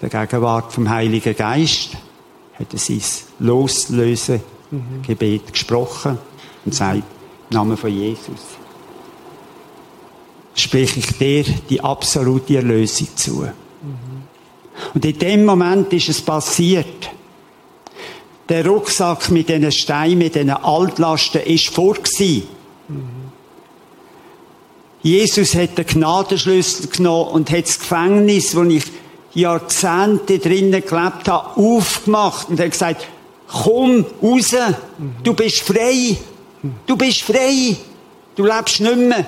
[0.00, 1.96] der Gegenwart vom Heiligen Geist,
[2.62, 3.02] hat er sein
[3.40, 4.40] Loslösen
[5.06, 6.16] Gebet gesprochen
[6.64, 7.04] und sagt, im
[7.50, 8.40] Namen von Jesus,
[10.54, 13.48] spreche ich dir die absolute Erlösung zu.
[14.94, 17.10] Und in dem Moment ist es passiert.
[18.48, 22.44] Der Rucksack mit diesen Steinen, mit diesen Altlasten, ist vor gewesen.
[25.02, 28.84] Jesus hat den Gnadenschlüssel genommen und hat das Gefängnis, wo ich
[29.34, 33.06] Jahrzehnte drinnen gelebt habe, aufgemacht und hat gesagt,
[33.48, 34.54] komm raus,
[35.22, 36.16] du bist frei,
[36.86, 37.76] du bist frei,
[38.36, 39.26] du lebst nicht mehr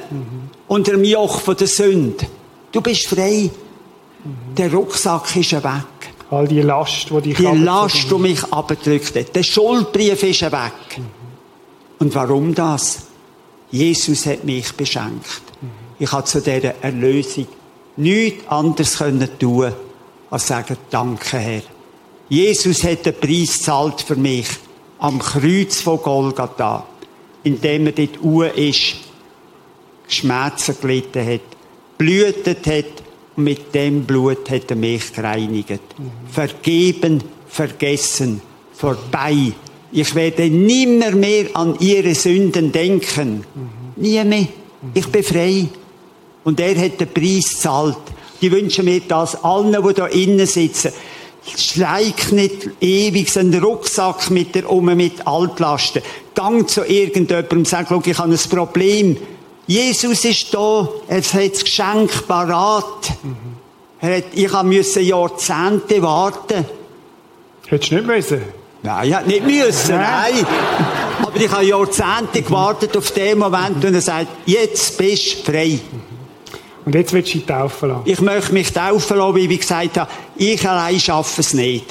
[0.68, 2.26] unter dem Joch von der Sünde.
[2.72, 3.50] Du bist frei.
[4.56, 5.64] Der Rucksack ist weg.
[6.30, 9.36] All die Last, die dich Die Last, die mich abgedrückt hat.
[9.36, 11.00] Der Schuldbrief ist weg.
[11.98, 13.02] Und warum das?
[13.70, 15.42] Jesus hat mich beschenkt.
[15.98, 17.46] Ich habe zu dieser Erlösung
[17.96, 19.72] nichts anderes können tun,
[20.34, 21.62] als sagen, danke Herr.
[22.28, 24.48] Jesus hat den Preis gezahlt für mich
[24.98, 26.84] am Kreuz von Golgatha,
[27.44, 28.96] indem er dort Uhr ist,
[30.08, 31.40] Schmerzen gelitten hat,
[31.98, 33.02] blühtet hat
[33.36, 35.82] und mit dem Blut hat er mich gereinigt.
[36.32, 38.40] Vergeben, vergessen,
[38.72, 39.52] vorbei.
[39.92, 43.44] Ich werde nimmer mehr an ihre Sünden denken.
[43.94, 44.48] Nie mehr.
[44.94, 45.68] Ich bin frei.
[46.42, 48.13] Und er hat den Preis gezahlt.
[48.44, 50.92] Die wünschen mir das allen, die da innen sitzen.
[51.56, 56.02] Schleik nicht ewig einen Rucksack mit der um mit Altlasten.
[56.34, 59.16] Gang zu irgendjemandem und sag, ich habe ein Problem.
[59.66, 63.14] Jesus ist da, er hat das Geschenk parat.
[64.02, 66.66] Er hat, ich musste Jahrzehnte warten.
[67.66, 68.42] Hättest du nicht müssen?
[68.82, 70.46] Nein, ich hätte nicht müssen, nein.
[71.22, 75.80] Aber ich habe Jahrzehnte gewartet auf den Moment, und er sagt, jetzt bist du frei.
[76.84, 78.02] Und jetzt willst du dich taufen lassen?
[78.04, 81.86] Ich möchte mich taufen lassen, wie ich gesagt habe, ich allein schaffe es nicht.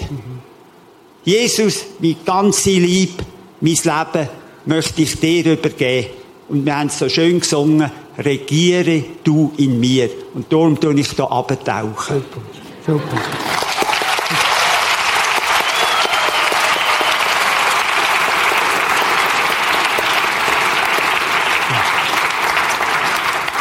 [1.23, 3.23] Jesus, mein ganze Lieb,
[3.60, 4.29] mein Leben
[4.65, 6.10] möchte ich dir übergeben.
[6.49, 10.10] Und wir haben so schön gesungen, regiere du in mir.
[10.34, 12.23] Und darum tue ich hier abtauchen.
[12.86, 13.17] Super.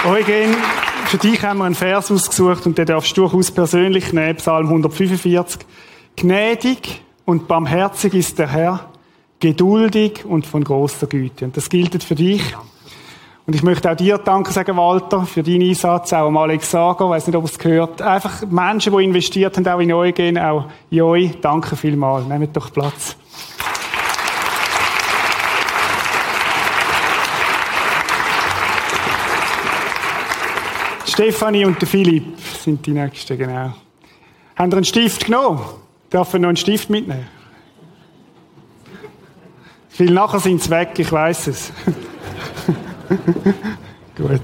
[0.05, 0.57] Eugen,
[1.13, 4.69] für dich haben wir einen Vers ausgesucht und den darfst du durchaus persönlich nehmen, Psalm
[4.69, 5.61] 145.
[6.17, 8.89] Gnädig und barmherzig ist der Herr,
[9.39, 11.45] geduldig und von großer Güte.
[11.45, 12.57] Und das gilt für dich.
[13.47, 17.27] Und ich möchte auch dir Danke sagen, Walter, für deinen Einsatz, auch Alex Sager, weiß
[17.27, 18.01] nicht, ob es gehört.
[18.01, 21.39] Einfach Menschen, die investiert haben, auch in Eugen, auch in euch.
[21.43, 22.27] Danke vielmals.
[22.27, 23.19] Nehmt doch Platz.
[31.13, 33.75] Stefanie und Philipp sind die Nächsten, genau.
[34.57, 35.63] Haben ihr einen Stift genommen?
[36.11, 37.29] Dürfen wir noch einen Stift mitnehmen?
[39.91, 41.71] Viel nachher sind sie weg, ich weiß es.
[44.17, 44.41] Gut.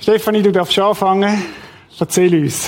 [0.00, 1.44] Stefanie, du darfst anfangen.
[1.98, 2.66] Erzähl uns.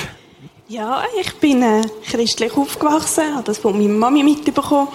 [0.68, 4.88] Ja, ich bin äh, christlich aufgewachsen, habe das von meiner Mami mitbekommen.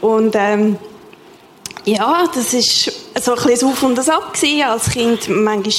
[0.00, 0.78] Und ähm,
[1.84, 2.90] ja, das ist
[3.22, 4.32] so ein bisschen Auf und das Ab.
[4.66, 5.74] Als Kind manchmal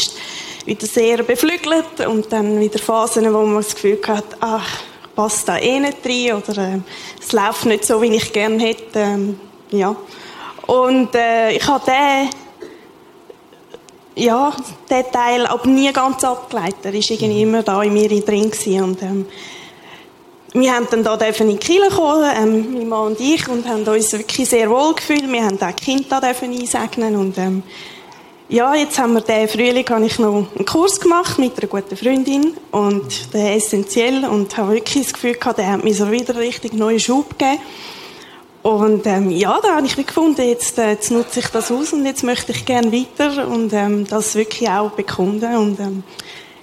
[0.66, 4.82] wieder sehr beflügelt und dann wieder Phasen, wo man das Gefühl hat, ach,
[5.16, 6.80] passt da eh nicht rein oder äh,
[7.20, 9.00] es läuft nicht so, wie ich gerne hätte.
[9.00, 9.40] Ähm,
[9.72, 9.96] ja.
[10.68, 12.30] Und äh, ich habe den,
[14.24, 14.54] ja,
[14.90, 16.86] den Teil aber nie ganz abgeleitet.
[16.86, 18.84] Er war irgendwie immer da in mir drin gewesen.
[18.84, 19.26] und ähm,
[20.54, 23.66] wir haben dann da dürfen in die Kirche kommen, ähm, mein Mann und ich, und
[23.66, 25.32] haben uns wirklich sehr wohl gefühlt.
[25.32, 27.64] Wir haben auch Kinder da dürfen einsegnen und ähm,
[28.52, 31.96] ja, jetzt haben wir diesen Frühling habe ich noch einen Kurs gemacht mit einer guten
[31.96, 36.36] Freundin und der essentiell und habe wirklich das Gefühl gehabt, der hat mir so wieder
[36.36, 37.60] richtig neuen Schub gegeben.
[38.62, 41.94] Und ähm, ja, da habe ich wie gefunden, jetzt, äh, jetzt nutze ich das aus
[41.94, 46.04] und jetzt möchte ich gerne weiter und ähm, das wirklich auch bekunden und ähm,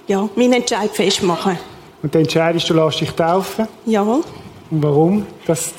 [0.07, 1.57] ja, meinen Entscheid festmachen.
[2.03, 3.67] Und dann entscheidest du, lässt dich taufen.
[3.85, 4.21] Jawohl.
[4.69, 5.25] Und warum?
[5.45, 5.73] Das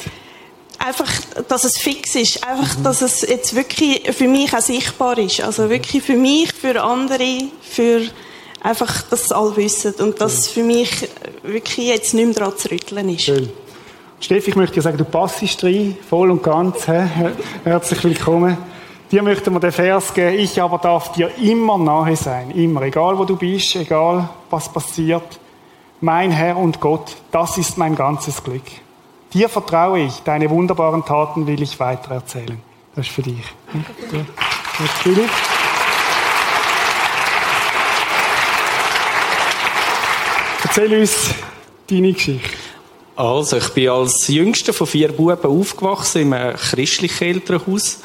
[0.83, 1.11] Einfach,
[1.47, 2.43] dass es fix ist.
[2.43, 5.43] Einfach, dass es jetzt wirklich für mich auch sichtbar ist.
[5.43, 8.01] Also wirklich für mich, für andere, für
[8.63, 9.93] einfach, dass es alle wissen.
[9.99, 11.07] Und dass für mich
[11.43, 13.25] wirklich jetzt nicht mehr daran zu rütteln ist.
[13.25, 13.51] Schön.
[14.21, 16.87] Steffi, ich möchte dir sagen, du passest rein, voll und ganz.
[16.87, 17.03] He?
[17.65, 18.57] Herzlich willkommen.
[19.11, 23.19] Dir möchten wir den Vers geben, ich aber darf dir immer nahe sein, immer, egal
[23.19, 25.41] wo du bist, egal was passiert.
[26.01, 28.63] Mein Herr und Gott, das ist mein ganzes Glück.
[29.33, 32.61] Dir vertraue ich, deine wunderbaren Taten will ich weitererzählen.
[32.97, 33.45] Das ist für dich.
[35.03, 35.31] Philipp.
[40.65, 41.31] Erzähl uns
[41.89, 42.49] deine Geschichte.
[43.15, 48.01] Also, ich bin als jüngster von vier Buben aufgewachsen in einem christlichen Elternhaus.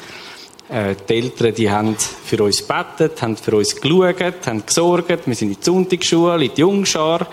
[0.68, 5.26] Äh, die Eltern, die haben für uns gebetet, haben für uns geschaut, haben gesorgt.
[5.26, 7.26] Wir sind in die Sonntagsschule, in die Jungschar.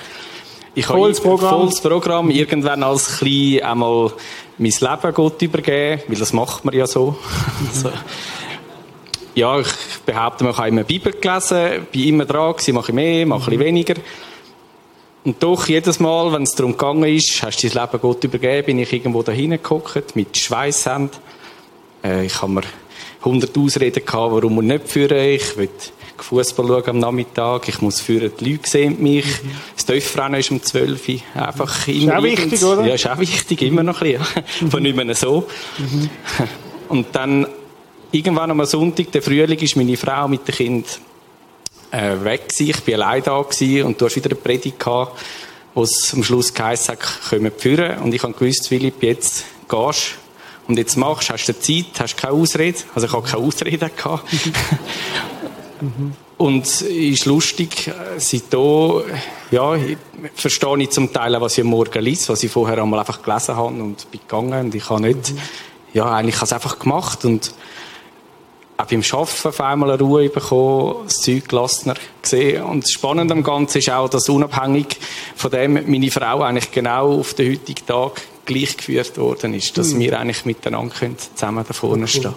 [0.75, 1.59] Ich volles habe Programm.
[1.59, 2.29] volles Programm.
[2.31, 4.11] Irgendwann als Klein einmal
[4.57, 7.15] mein Leben Gott übergeben, weil das macht man ja so.
[7.67, 7.91] also,
[9.35, 9.67] ja, ich
[10.05, 13.59] behaupte, ich habe immer Bibel gelesen, bin immer dran gewesen, mache ich mehr, mache ich
[13.59, 13.95] weniger.
[15.23, 18.65] Und doch, jedes Mal, wenn es darum gegangen ist, hast du dein Leben Gott übergeben,
[18.65, 21.19] bin ich irgendwo da hingeguckt, mit Schweißhand.
[22.03, 22.63] Äh, ich habe mir
[23.23, 25.17] hundert Ausreden gehabt, warum wir nicht führen.
[25.17, 25.69] Ich will
[26.17, 29.25] Fußball schauen am Nachmittag, ich muss führen, die Leute sehen mich.
[29.25, 29.51] Mhm.
[29.75, 31.15] Das Töpfrennen ist um 12 Uhr.
[31.33, 32.85] Einfach ist auch wichtig, oder?
[32.85, 34.43] Ja, ist auch wichtig, immer noch ein bisschen.
[34.61, 34.71] Mhm.
[34.71, 35.47] Von nicht mehr so.
[35.77, 36.09] Mhm.
[36.89, 37.47] Und dann,
[38.11, 40.99] irgendwann am Sonntag, der Frühling, ist meine Frau mit dem Kind
[41.91, 42.69] äh, weg gewesen.
[42.69, 45.19] Ich bin allein da gewesen und du hast wieder eine Predigt gehabt,
[45.73, 47.99] wo es am Schluss geheißen hat, wir führen.
[47.99, 50.15] Und ich habe gewusst, Philipp, jetzt gehst
[50.67, 52.77] und jetzt machst, hast du Zeit, hast keine Ausrede.
[52.95, 54.23] Also ich habe keine Ausrede gehabt.
[56.37, 59.01] Und es ist lustig, seitdem,
[59.51, 59.75] ja,
[60.33, 63.55] verstehe ich zum Teil, was ich am Morgen lese, was ich vorher einmal einfach gelesen
[63.55, 65.33] habe und bin gegangen und ich habe nicht,
[65.93, 67.53] ja, eigentlich habe ich es einfach gemacht und
[68.77, 72.63] auch beim Arbeiten auf einmal eine Ruhe bekommen, das Zeug gelassener gesehen.
[72.63, 74.97] Und das Spannende am Ganzen ist auch, dass unabhängig
[75.35, 79.99] von dem meine Frau eigentlich genau auf den heutigen Tag gleichgeführt worden ist, dass Mhm.
[79.99, 82.33] wir eigentlich miteinander können zusammen da vorne stehen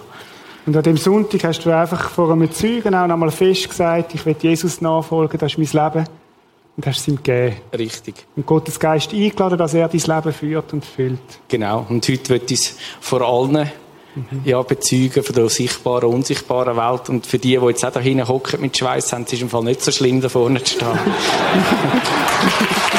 [0.67, 4.25] Und an dem Sonntag hast du einfach vor einem Zeugen auch nochmal fest gesagt, ich
[4.25, 6.05] will Jesus nachfolgen, das ist mein Leben.
[6.75, 7.55] Und hast es ihm gegeben.
[7.75, 8.25] Richtig.
[8.35, 11.19] Und Gottes Geist eingeladen, dass er dein Leben führt und füllt.
[11.47, 11.85] Genau.
[11.87, 13.71] Und heute wird es vor allen
[14.43, 17.09] ja, bezeugen von der sichtbaren und unsichtbaren Welt.
[17.09, 19.49] Und für die, die jetzt auch da hinten hocken mit Schweiß haben, ist es im
[19.49, 20.89] Fall nicht so schlimm, da vorne zu stehen.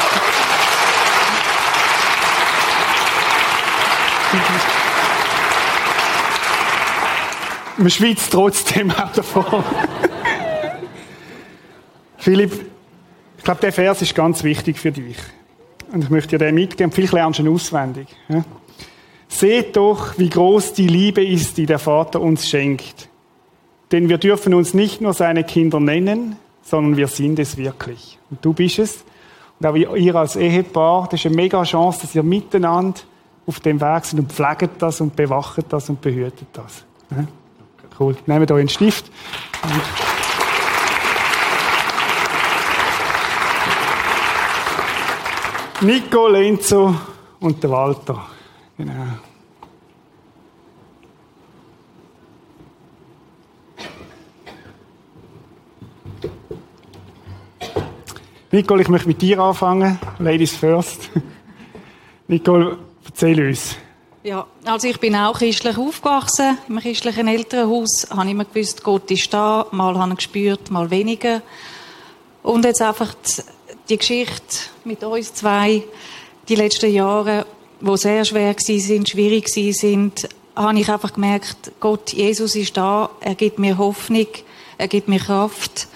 [7.78, 9.44] Man schwitzt trotzdem auch davon.
[12.18, 12.66] Philipp,
[13.36, 15.16] ich glaube, der Vers ist ganz wichtig für dich.
[15.92, 16.90] Und ich möchte dir den mitgeben.
[16.90, 18.08] Vielleicht lernst du ihn auswendig.
[18.28, 18.44] Ja?
[19.28, 23.08] Seht doch, wie groß die Liebe ist, die der Vater uns schenkt.
[23.92, 28.18] Denn wir dürfen uns nicht nur seine Kinder nennen, sondern wir sind es wirklich.
[28.28, 29.04] Und du bist es.
[29.60, 33.00] Und auch ihr als Ehepaar, das ist eine mega Chance, dass ihr miteinander
[33.46, 36.84] auf dem Weg sind und pflegt das und bewacht das und behütet das.
[37.12, 37.24] Ja?
[37.98, 38.16] Cool.
[38.26, 39.10] Nehmt euch einen Stift.
[45.80, 46.94] Nico, Lenzo
[47.40, 48.26] und der Walter.
[48.76, 48.92] Genau.
[58.50, 59.98] Nicole, ich möchte mit dir anfangen.
[60.18, 61.10] Ladies first.
[62.28, 63.76] Nicole, erzähl uns.
[64.28, 68.08] Ja, also ich bin auch christlich aufgewachsen, im christlichen Elternhaus.
[68.10, 69.66] Habe immer gewusst, Gott ist da.
[69.70, 71.40] Mal habe ich gespürt, mal weniger.
[72.42, 73.14] Und jetzt einfach
[73.88, 75.82] die, Geschichte mit uns zwei,
[76.46, 77.46] die letzten Jahre,
[77.80, 82.76] wo sehr schwer gewesen sind, schwierig gewesen sind, habe ich einfach gemerkt, Gott, Jesus ist
[82.76, 83.08] da.
[83.20, 84.28] Er gibt mir Hoffnung.
[84.76, 85.88] Er gibt mir Kraft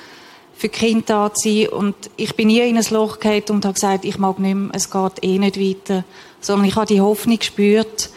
[0.55, 1.69] für die Kinder da zu sein.
[1.69, 4.71] Und ich bin nie in ein Loch gefallen und habe gesagt, ich mag nicht mehr,
[4.73, 6.05] es geht eh nicht weiter.
[6.43, 8.11] Sondern ich habe die Hoffnung gespürt.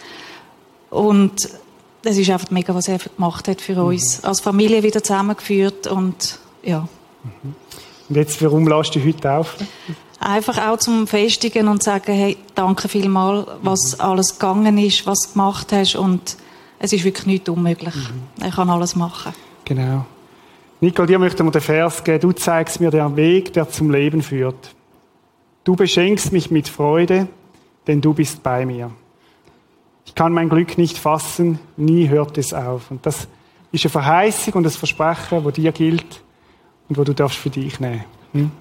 [0.90, 1.50] Und
[2.02, 4.24] das ist einfach mega, was er gemacht hat für uns.
[4.24, 6.88] Als Familie wieder zusammengeführt und ja.
[8.10, 9.56] Und jetzt, warum lässt du heute auf?
[10.20, 15.34] Einfach auch zum Festigen und sagen, hey, danke vielmals, was alles gegangen ist, was du
[15.34, 16.38] gemacht hast und
[16.80, 17.96] es ist wirklich nichts unmöglich.
[18.40, 19.34] Er kann alles machen.
[19.66, 20.06] Genau.
[20.82, 22.20] Nicole, dir möchten wir den Vers geben.
[22.20, 24.76] Du zeigst mir den Weg, der zum Leben führt.
[25.64, 27.28] Du beschenkst mich mit Freude,
[27.88, 28.92] denn du bist bei mir.
[30.06, 32.92] Ich kann mein Glück nicht fassen, nie hört es auf.
[32.92, 33.28] Und das
[33.72, 36.22] ist eine Verheißung und ein Versprechen, wo dir gilt
[36.88, 38.04] und wo du darfst für dich nehmen.
[38.34, 38.52] Hm?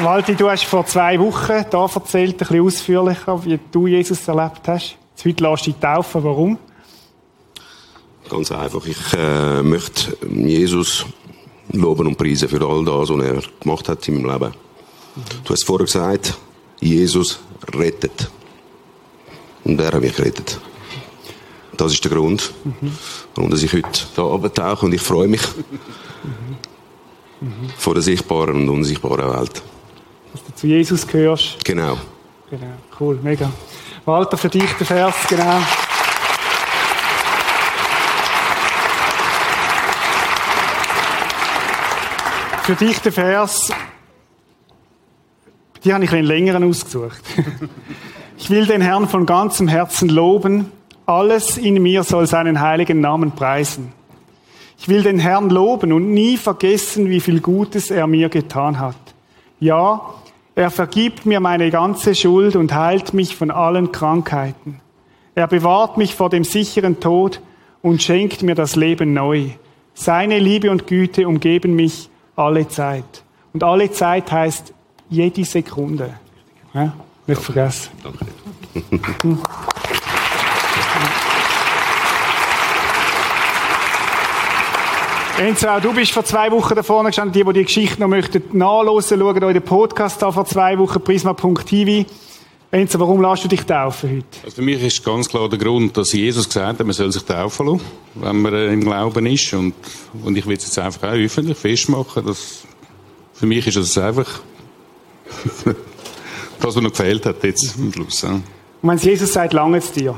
[0.00, 4.60] Walti, du hast vor zwei Wochen da erzählt, ein bisschen ausführlicher, wie du Jesus erlebt
[4.68, 4.96] hast.
[5.24, 6.22] Heute lässt du dich taufen.
[6.22, 6.58] Warum?
[8.28, 8.84] Ganz einfach.
[8.86, 11.06] Ich äh, möchte Jesus
[11.72, 14.54] loben und preisen für all das, was er gemacht hat in meinem Leben.
[15.44, 16.36] Du hast vorher gesagt,
[16.80, 17.38] Jesus
[17.74, 18.30] rettet.
[19.64, 20.58] Und er hat mich gerettet.
[21.76, 22.52] Das ist der Grund,
[23.34, 25.42] warum ich heute hier abtauche und ich freue mich
[27.76, 29.62] vor der sichtbaren und unsichtbaren Welt.
[30.32, 31.64] Dass du zu Jesus gehörst.
[31.64, 31.96] Genau.
[32.50, 33.50] Genau, cool, mega.
[34.04, 35.60] Walter, für dich der Vers, genau.
[42.68, 43.72] Für dich der Vers,
[45.82, 47.22] die habe ich einen längeren ausgesucht.
[48.36, 50.70] Ich will den Herrn von ganzem Herzen loben.
[51.06, 53.94] Alles in mir soll seinen heiligen Namen preisen.
[54.78, 59.14] Ich will den Herrn loben und nie vergessen, wie viel Gutes er mir getan hat.
[59.60, 60.02] Ja,
[60.54, 64.82] er vergibt mir meine ganze Schuld und heilt mich von allen Krankheiten.
[65.34, 67.40] Er bewahrt mich vor dem sicheren Tod
[67.80, 69.52] und schenkt mir das Leben neu.
[69.94, 73.22] Seine Liebe und Güte umgeben mich alle Zeit.
[73.52, 74.72] Und alle Zeit heißt
[75.10, 76.14] jede Sekunde.
[76.72, 76.92] Ja,
[77.26, 77.90] nicht vergessen.
[85.38, 87.32] Enzo, auch du bist vor zwei Wochen da vorne gestanden.
[87.32, 91.00] Die, die die Geschichte noch möchten nachlesen, schauen euch den Podcast an vor zwei Wochen,
[91.00, 92.04] prisma.tv.
[92.70, 94.44] Enzo, warum lässt du dich taufen heute?
[94.44, 97.24] Also für mich ist ganz klar der Grund, dass Jesus gesagt hat, man soll sich
[97.24, 97.80] taufen lassen,
[98.14, 99.54] wenn man äh, im Glauben ist.
[99.54, 99.72] Und,
[100.22, 102.64] und ich will es jetzt einfach auch öffentlich festmachen, dass
[103.32, 104.40] für mich ist das einfach
[105.64, 105.74] das,
[106.60, 108.20] was noch gefehlt hat jetzt am Schluss.
[108.20, 108.32] Ja.
[108.32, 108.42] Und
[108.82, 110.14] wenn Jesus sagt, lange es dir?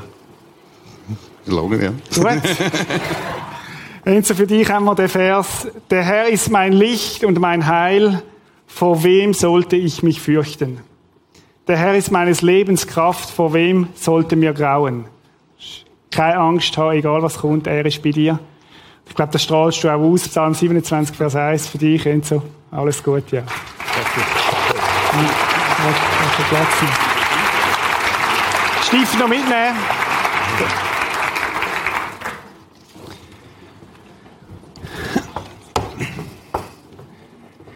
[1.45, 1.93] Lange, ja.
[2.13, 2.41] Gut.
[4.03, 8.21] Enzo, für dich haben wir den Vers, der Herr ist mein Licht und mein Heil,
[8.67, 10.81] vor wem sollte ich mich fürchten?
[11.71, 15.05] Der Herr ist meines Lebens Kraft, vor wem sollte mir grauen?
[16.11, 18.39] Keine Angst haben, egal was kommt, er ist bei dir.
[19.07, 20.27] Ich glaube, das strahlst du auch aus.
[20.27, 22.43] Psalm 27, Vers 1 für dich, Enzo.
[22.71, 23.43] Alles gut, ja.
[28.83, 29.77] Stiefel noch mitnehmen.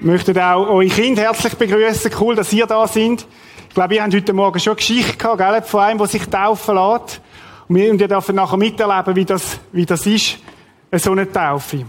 [0.01, 2.11] möchtet auch eure Kinder herzlich begrüßen.
[2.19, 3.25] Cool, dass ihr da sind.
[3.75, 5.61] Ich glaube, ihr habt heute Morgen schon eine Geschichte gehabt, gell?
[5.63, 7.21] von einem, der sich taufen lässt.
[7.67, 10.37] Und wir, und ihr dürft nachher miterleben, wie das, wie das ist,
[10.93, 11.85] so eine Taufe.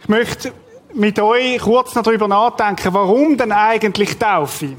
[0.00, 0.52] Ich möchte
[0.94, 4.76] mit euch kurz noch darüber nachdenken, warum denn eigentlich Taufe?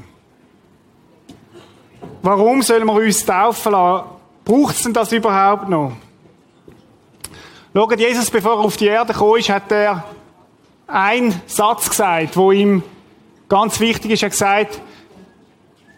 [2.22, 4.06] Warum sollen wir uns taufen lassen?
[4.42, 5.92] Braucht es denn das überhaupt noch?
[7.74, 10.04] Schaut, Jesus, bevor er auf die Erde kam, hat er
[10.86, 12.82] einen Satz gesagt, wo ihm
[13.50, 14.22] ganz wichtig ist.
[14.22, 14.80] Er hat gesagt,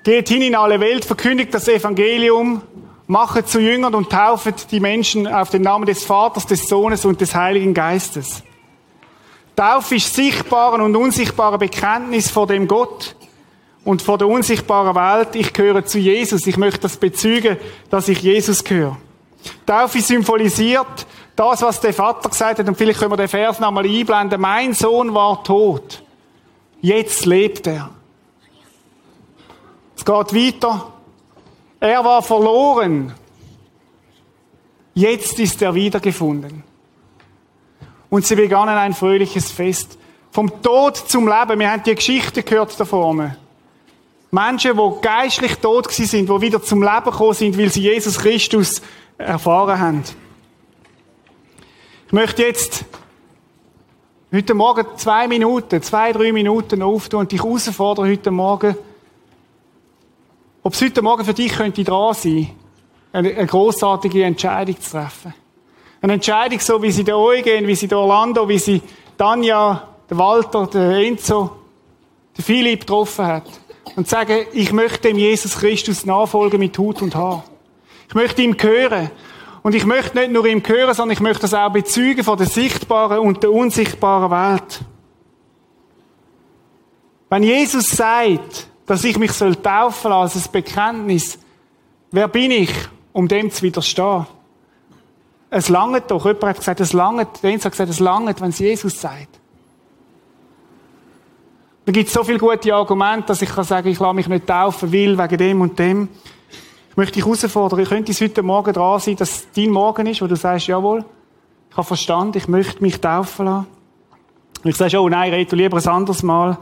[0.05, 2.63] geht hin in alle Welt, verkündigt das Evangelium,
[3.07, 7.21] macht zu Jüngern und taufet die Menschen auf den Namen des Vaters, des Sohnes und
[7.21, 8.43] des Heiligen Geistes.
[9.55, 13.15] Taufe ist sichtbaren und unsichtbaren Bekenntnis vor dem Gott
[13.85, 15.35] und vor der unsichtbaren Welt.
[15.35, 16.47] Ich gehöre zu Jesus.
[16.47, 17.59] Ich möchte das bezeugen,
[17.91, 18.97] dass ich Jesus gehöre.
[19.67, 23.85] Taufe symbolisiert das, was der Vater gesagt hat, und vielleicht können wir den Vers nochmal
[23.85, 24.41] einblenden.
[24.41, 26.03] Mein Sohn war tot.
[26.81, 27.91] Jetzt lebt er.
[30.03, 30.93] Es geht weiter.
[31.79, 33.15] Er war verloren.
[34.95, 36.65] Jetzt ist er wiedergefunden.
[38.11, 39.97] Und sie begannen ein fröhliches Fest.
[40.33, 41.61] Vom Tod zum Leben.
[41.61, 43.37] Wir haben die Geschichte gehört da vorne.
[44.33, 48.83] Menschen, die geistlich tot sind, die wieder zum Leben gekommen sind, weil sie Jesus Christus
[49.19, 50.03] erfahren haben.
[52.09, 52.87] Ich möchte jetzt
[54.33, 58.75] heute Morgen zwei Minuten, zwei, drei Minuten auftun und dich herausfordern heute Morgen,
[60.63, 62.51] ob es heute Morgen für dich könnte dran sein,
[63.13, 65.35] eine, eine großartige Entscheidung zu treffen.
[66.01, 68.81] Eine Entscheidung, so wie sie der Eugen, wie sie der Orlando, wie sie
[69.19, 71.51] Tanja, der Walter, der Enzo,
[72.37, 73.45] der Philipp getroffen hat.
[73.97, 77.45] Und sagen, ich möchte dem Jesus Christus nachfolgen mit Hut und Haar.
[78.09, 79.11] Ich möchte ihm hören.
[79.63, 82.47] Und ich möchte nicht nur ihm hören, sondern ich möchte das auch bezeugen von der
[82.47, 84.81] sichtbaren und der unsichtbaren Welt.
[87.29, 91.39] Wenn Jesus sagt, dass ich mich soll taufen lassen, als Bekenntnis,
[92.11, 92.73] wer bin ich,
[93.13, 94.27] um dem zu widerstehen?
[95.51, 96.25] Es langt doch.
[96.25, 97.43] Jemand hat gesagt, es langt.
[97.43, 99.39] Der hat gesagt, es langt, wenn es Jesus sagt.
[101.85, 104.47] Da gibt es so viele gute Argumente, dass ich kann sagen, ich lasse mich nicht
[104.47, 106.09] taufen, will, wegen dem und dem.
[106.91, 110.23] Ich möchte dich herausfordern, ich könnte es heute Morgen dran sein, dass dein Morgen ist,
[110.23, 111.05] wo du sagst, jawohl,
[111.71, 113.67] ich habe verstanden, ich möchte mich taufen lassen.
[114.63, 116.57] Und ich sage, oh nein, red du lieber ein anderes Mal.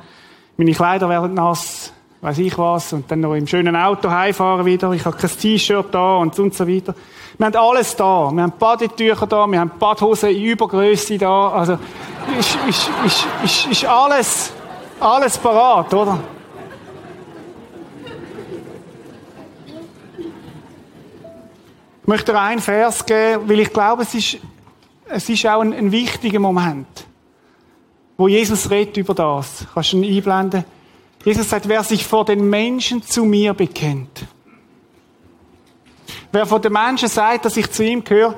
[0.57, 4.93] Meine Kleider werden nass, weiß ich was, und dann noch im schönen Auto heimfahren wieder,
[4.93, 6.95] ich habe kein T-Shirt da und, und so weiter.
[7.39, 11.79] Wir haben alles da, wir haben Badetücher da, wir haben Badhosen in Übergröße da, also
[12.39, 14.53] ist, ist, ist, ist, ist alles,
[15.01, 16.19] alles parat, oder?
[22.03, 24.39] Ich möchte dir einen Vers geben, weil ich glaube, es ist,
[25.07, 27.07] es ist auch ein, ein wichtiger Moment,
[28.19, 29.65] wo Jesus redet über das.
[29.73, 30.65] Kannst du ihn einblenden?
[31.25, 34.27] Jesus sagt, wer sich vor den Menschen zu mir bekennt.
[36.33, 38.37] Wer vor den Menschen sagt, dass ich zu ihm gehöre,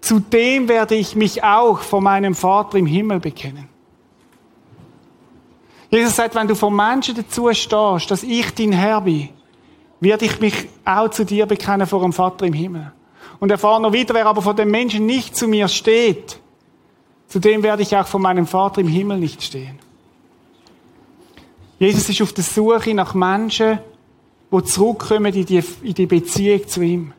[0.00, 3.68] zu dem werde ich mich auch vor meinem Vater im Himmel bekennen.
[5.90, 9.30] Jesus sagt, wenn du vor Menschen dazu stehst, dass ich dein Herr bin,
[10.00, 12.92] werde ich mich auch zu dir bekennen vor dem Vater im Himmel.
[13.38, 16.38] Und er fahrt noch wieder, wer aber vor dem Menschen nicht zu mir steht,
[17.28, 19.78] zu dem werde ich auch vor meinem Vater im Himmel nicht stehen.
[21.78, 23.78] Jesus ist auf der Suche nach Menschen,
[24.50, 27.12] die zurückkommen in die, in die Beziehung zu ihm.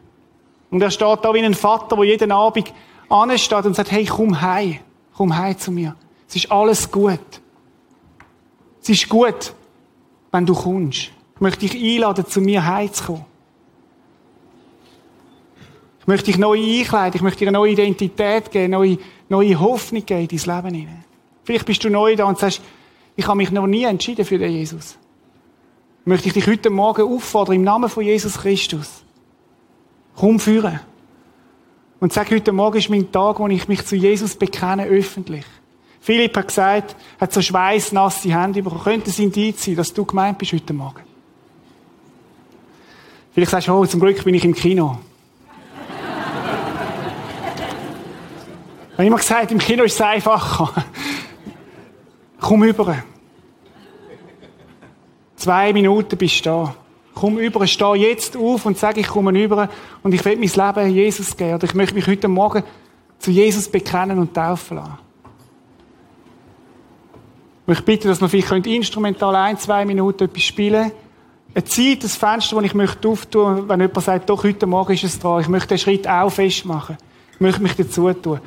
[0.71, 2.73] Und er steht da wie ein Vater, der jeden Abend
[3.09, 4.79] ansteht und sagt, hey, komm heim,
[5.15, 5.95] komm heim zu mir.
[6.27, 7.19] Es ist alles gut.
[8.81, 9.53] Es ist gut,
[10.31, 11.11] wenn du kommst.
[11.35, 13.25] Ich möchte dich einladen, zu mir heimzukommen.
[15.99, 18.97] Ich möchte dich neu einkleiden, ich möchte dir eine neue Identität geben, neue,
[19.29, 21.05] neue Hoffnung geben in dein Leben hinein.
[21.43, 22.61] Vielleicht bist du neu da und sagst,
[23.17, 24.95] ich habe mich noch nie entschieden für den Jesus.
[26.05, 29.03] Möchte ich dich heute Morgen auffordern, im Namen von Jesus Christus.
[30.15, 30.79] Komm führen.
[31.99, 35.45] Und sag, heute Morgen ist mein Tag, wo ich mich zu Jesus bekenne, öffentlich.
[35.99, 38.83] Philipp hat gesagt, hat so schweißnasse Hände bekommen.
[38.83, 41.01] Könnte es Indiz sein, dass du gemeint bist heute Morgen?
[43.33, 44.99] Vielleicht sagst du, oh, zum Glück bin ich im Kino.
[48.91, 50.83] Ich habe immer gesagt, im Kino ist es einfacher.
[52.39, 53.03] Komm über.
[55.35, 56.75] Zwei Minuten bist du da.
[57.13, 59.69] Komm über, steh jetzt auf und sag, ich komme über
[60.03, 61.55] und ich will mein Leben Jesus geben.
[61.55, 62.63] Oder ich möchte mich heute Morgen
[63.17, 64.99] zu Jesus bekennen und taufen lassen.
[67.65, 70.91] Und ich bitte, dass wir vielleicht instrumental ein, zwei Minuten etwas spielen
[71.53, 75.03] Eine Zeit, ein Fenster, das ich möchte auftun, wenn jemand sagt, doch, heute Morgen ist
[75.03, 75.41] es dran.
[75.41, 76.97] Ich möchte den Schritt auch festmachen.
[77.33, 78.39] Ich möchte mich dazu tun.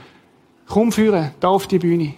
[0.68, 2.14] Komm führen, da auf die Bühne.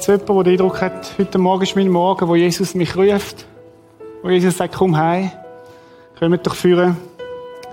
[0.00, 2.96] Gibt es jemanden, der den Eindruck hat, heute Morgen ist mein Morgen, wo Jesus mich
[2.96, 3.44] ruft?
[4.22, 5.30] Wo Jesus sagt, komm heim.
[6.18, 6.96] Kommt doch führen.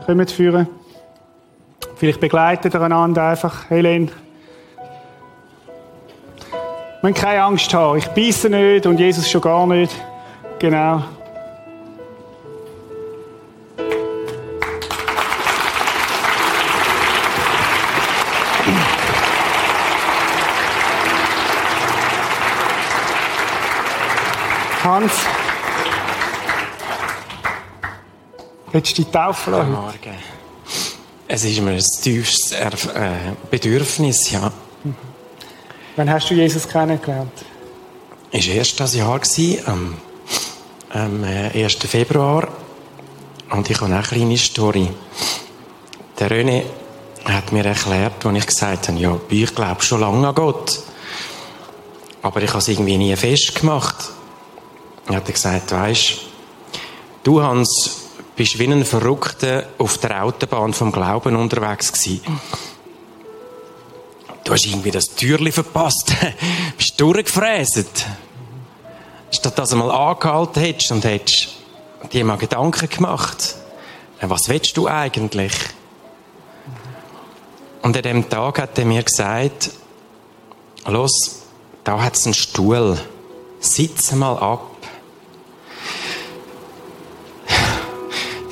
[0.05, 0.67] Kommt führen.
[1.95, 3.69] Vielleicht begleitet ihr einander einfach.
[3.69, 4.11] Helen.
[6.49, 7.97] Wir müssen keine Angst haben.
[7.97, 9.95] Ich beiße nicht und Jesus schon gar nicht.
[10.59, 11.03] Genau.
[25.08, 25.14] Hans.
[28.72, 30.16] Hättest du die Taufe Guten Morgen.
[31.28, 34.51] Es ist mir ein tiefes Erf äh, Bedürfnis, ja.
[35.95, 37.32] Wann hast du Jesus kennengelernt?
[38.32, 39.20] Es war erst das Jahr,
[39.66, 39.97] am,
[40.89, 41.76] am 1.
[41.76, 42.47] Februar.
[43.49, 44.89] Und ich habe eine kleine Story.
[46.20, 46.64] Der René
[47.26, 50.80] hat mir erklärt, als ich gesagt habe, ja, ich glaube schon lange an Gott.
[52.22, 54.16] Aber ich habe es irgendwie nie festgemacht.
[55.08, 56.20] Er hat gesagt, weisst,
[57.24, 62.22] du Hans, bist wie ein Verrückter auf der Autobahn vom Glauben unterwegs gewesen.
[64.43, 66.14] Du hast irgendwie das Türli verpasst.
[66.78, 68.05] bist durchgefräset.
[69.32, 71.49] Statt dass du mal angehalten hättest und hättest
[72.14, 73.55] dir mal Gedanken gemacht.
[74.22, 75.53] Was willst du eigentlich?
[77.82, 79.72] Und an dem Tag hat er mir gesagt,
[80.86, 81.41] los,
[81.84, 82.97] da hat es einen Stuhl.
[83.60, 84.76] Sitz mal ab.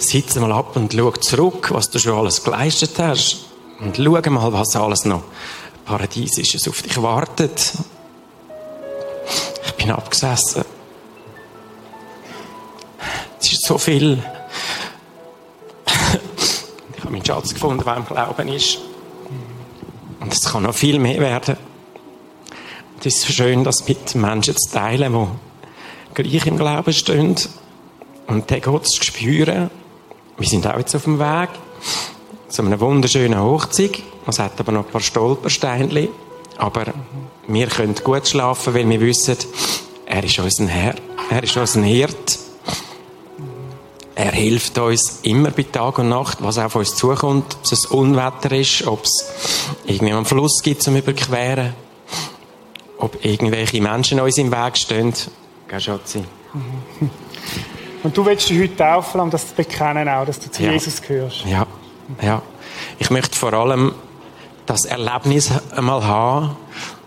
[0.06, 3.46] Sitze mal ab und schau zurück, was du schon alles geleistet hast.
[3.80, 5.24] Und schau mal, was alles noch
[5.86, 7.74] Paradiesisches auf dich wartet.
[9.66, 10.66] Ich bin abgesessen.
[13.40, 14.24] Es ist so viel.
[15.86, 18.80] Ich habe meinen Schatz gefunden, der im Glauben ist.
[20.20, 21.58] Und es kann noch viel mehr werden.
[22.96, 25.14] Und es ist schön, das mit Menschen zu teilen,
[26.18, 27.36] die gleich im Glauben stehen
[28.26, 29.70] und den Gott zu spüren.
[30.38, 31.50] Wir sind auch jetzt auf dem Weg
[32.50, 34.04] zu einer wunderschönen Hochzeit.
[34.28, 36.10] Es hat aber noch ein paar Stolpersteine.
[36.58, 36.86] Aber
[37.48, 39.38] wir können gut schlafen, weil wir wissen,
[40.06, 40.96] er ist unser Herr.
[41.30, 42.40] Er ist unser Hirt.
[44.14, 47.56] Er hilft uns immer bei Tag und Nacht, was auf uns zukommt.
[47.56, 49.32] Ob es Unwetter ist, ob es
[49.86, 51.74] irgendwie einen Fluss gibt zum Überqueren,
[52.98, 55.14] ob irgendwelche Menschen uns im Weg stehen.
[55.68, 56.24] Gell, Schatzi?
[58.06, 60.74] Und du willst dich heute taufen, um das zu bekennen, auch, dass du zu Ja.
[60.74, 61.44] Jesus gehörst.
[61.44, 61.66] Ja,
[62.22, 62.40] ja.
[63.00, 63.96] Ich möchte vor allem
[64.68, 66.56] das Erlebnis einmal haben.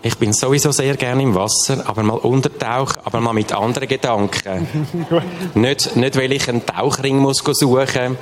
[0.01, 4.67] Ich bin sowieso sehr gerne im Wasser, aber mal untertauchen, aber mal mit anderen Gedanken.
[5.53, 8.17] nicht, nicht, weil ich einen Tauchring muss suchen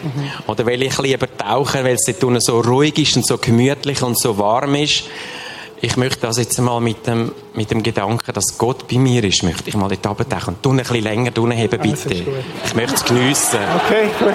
[0.45, 4.03] oder weil ich lieber tauchen, weil es dort unten so ruhig ist und so gemütlich
[4.03, 5.05] und so warm ist.
[5.79, 9.43] Ich möchte das jetzt mal mit dem, mit dem Gedanken, dass Gott bei mir ist,
[9.43, 12.15] möchte ich mal dort runtertauchen und du ein bisschen länger heben, Ah, bitte.
[12.65, 13.59] Ich möchte es geniessen.
[13.85, 14.33] Okay, gut.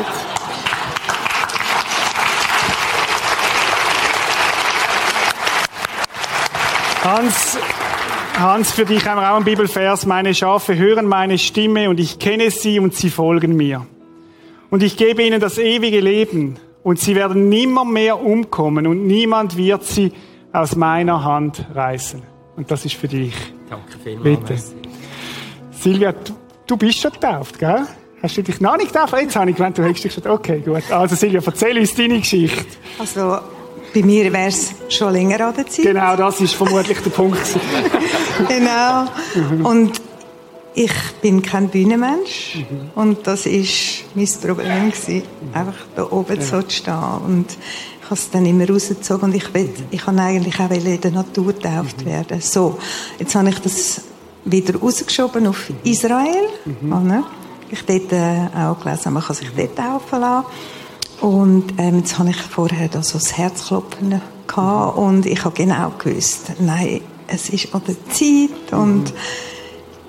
[7.03, 7.59] Hans,
[8.39, 10.07] Hans, für dich haben wir auch einen Bibelvers.
[10.07, 13.85] Meine Schafe hören meine Stimme und ich kenne sie und sie folgen mir.
[14.71, 19.57] Und ich gebe ihnen das ewige Leben und sie werden nimmer mehr umkommen und niemand
[19.57, 20.13] wird sie
[20.53, 22.23] aus meiner Hand reißen.
[22.57, 23.35] Und das ist für dich.
[23.71, 24.41] Danke vielmals.
[24.41, 24.63] Bitte.
[25.71, 26.33] Silvia, du,
[26.67, 27.87] du bist schon getauft, gell?
[28.23, 29.15] Hast du dich noch nicht getauft?
[29.21, 30.27] Jetzt habe ich gemeint, du hättest dich schon...
[30.27, 30.83] Okay, gut.
[30.91, 32.65] Also Silvia, erzähl uns deine Geschichte.
[32.99, 33.39] Also,
[33.93, 35.85] bei mir wäre es schon länger an der Zeit.
[35.87, 37.39] Genau, das ist vermutlich der Punkt.
[38.49, 39.07] genau.
[39.69, 40.01] Und
[40.75, 42.65] ich bin kein Bühnenmensch.
[42.95, 45.23] Und das ist mein Problem gewesen.
[45.53, 46.43] Einfach da oben Ja.
[46.43, 46.95] so zu stehen.
[47.27, 47.47] Und
[48.03, 49.31] ich habe es dann immer rausgezogen.
[49.31, 52.41] Und ich, will, ich kann eigentlich auch in der Natur getauft werden.
[52.41, 52.79] So,
[53.19, 54.03] jetzt habe ich das
[54.45, 56.49] wieder rausgeschoben auf Israel.
[56.85, 57.25] Oder?
[57.71, 60.47] Ich dort äh, auch gelesen, man kann sich dort taufen lassen.
[61.21, 65.93] Und ähm, jetzt habe ich vorher da so das Herzklopfen gehabt und ich habe genau
[65.97, 69.13] gewusst, nein, es ist an der Zeit und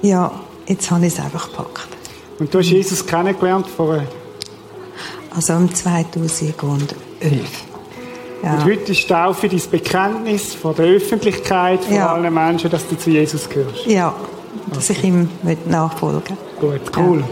[0.02, 0.32] ja,
[0.66, 1.88] jetzt habe ich es einfach gepackt.
[2.39, 4.02] Und du hast Jesus kennengelernt vor...
[5.36, 7.72] Also im 2011.
[8.44, 8.56] Ja.
[8.56, 12.14] Und heute ist Taufe dein Bekenntnis vor der Öffentlichkeit, vor Ja.
[12.14, 13.86] allen Menschen, dass du zu Jesus gehörst.
[13.86, 14.14] Ja,
[14.74, 17.24] dass ich ihm möchte nachfolgen Gut, cool.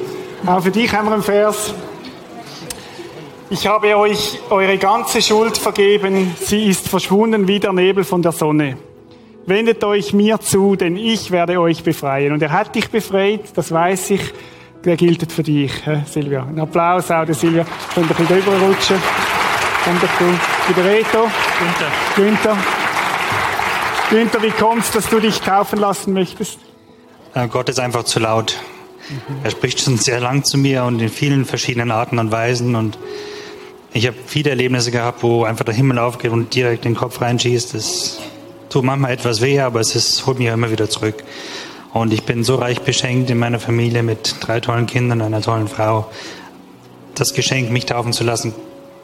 [0.45, 1.73] Auch für dich haben wir einen Vers.
[3.49, 8.31] Ich habe euch eure ganze Schuld vergeben, sie ist verschwunden wie der Nebel von der
[8.31, 8.77] Sonne.
[9.45, 12.31] Wendet euch mir zu, denn ich werde euch befreien.
[12.31, 14.21] Und er hat dich befreit, das weiß ich,
[14.85, 15.71] der gilt für dich,
[16.09, 16.43] Silvia.
[16.47, 17.65] Ein Applaus auch der Silvia.
[17.93, 19.30] Könnt ihr ein bisschen drüber
[19.83, 20.25] Kommt dazu.
[20.67, 21.29] Wieder Reto.
[21.59, 21.91] Günther.
[22.15, 22.57] Günther.
[24.09, 26.59] Günther, wie kommt's, dass du dich taufen lassen möchtest?
[27.49, 28.57] Gott ist einfach zu laut.
[29.43, 32.75] Er spricht schon sehr lang zu mir und in vielen verschiedenen Arten und Weisen.
[32.75, 32.97] Und
[33.93, 37.19] ich habe viele Erlebnisse gehabt, wo einfach der Himmel aufgeht und direkt in den Kopf
[37.21, 37.73] reinschießt.
[37.73, 38.19] Das
[38.69, 41.23] tut manchmal etwas weh, aber es ist, holt mich auch immer wieder zurück.
[41.93, 45.41] Und ich bin so reich beschenkt in meiner Familie mit drei tollen Kindern und einer
[45.41, 46.09] tollen Frau.
[47.15, 48.53] Das Geschenk, mich taufen zu lassen,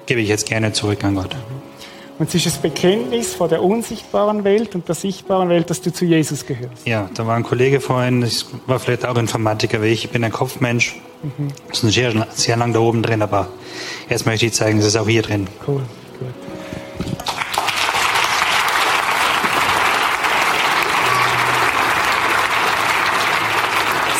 [0.07, 1.35] gebe ich jetzt gerne zurück an Gott.
[2.19, 5.93] Und es ist das Bekenntnis vor der unsichtbaren Welt und der sichtbaren Welt, dass du
[5.93, 6.87] zu Jesus gehörst.
[6.87, 10.23] Ja, da war ein Kollege vorhin, ich war vielleicht auch Informatiker wie ich, ich bin
[10.23, 10.99] ein Kopfmensch.
[11.21, 11.49] Mhm.
[11.69, 13.49] Das ist sehr, sehr lang da oben drin, aber
[14.09, 15.47] jetzt möchte ich zeigen, es ist auch hier drin.
[15.67, 15.83] Cool,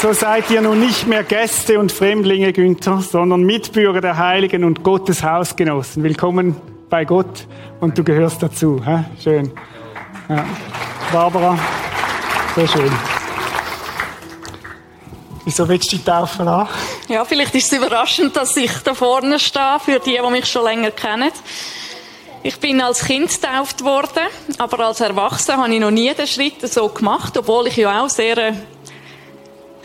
[0.08, 4.82] So seid ihr nun nicht mehr Gäste und Fremdlinge, Günther, sondern Mitbürger der Heiligen und
[4.82, 6.01] Gottes Hausgenossen.
[6.01, 6.55] Willkommen
[6.89, 7.45] bei Gott
[7.82, 8.82] und du gehörst dazu.
[8.86, 9.03] Hä?
[9.22, 9.51] Schön.
[10.30, 10.45] Ja.
[11.12, 11.60] Barbara,
[12.55, 12.89] sehr schön.
[15.43, 16.72] Wieso willst du die Taufe lassen?
[17.10, 20.64] Ja, vielleicht ist es überraschend, dass ich da vorne stehe, für die, die mich schon
[20.64, 21.34] länger kennen.
[22.43, 26.62] Ich bin als Kind getauft worden, aber als Erwachsener habe ich noch nie den Schritt
[26.62, 28.58] so gemacht, obwohl ich ja auch sehr eine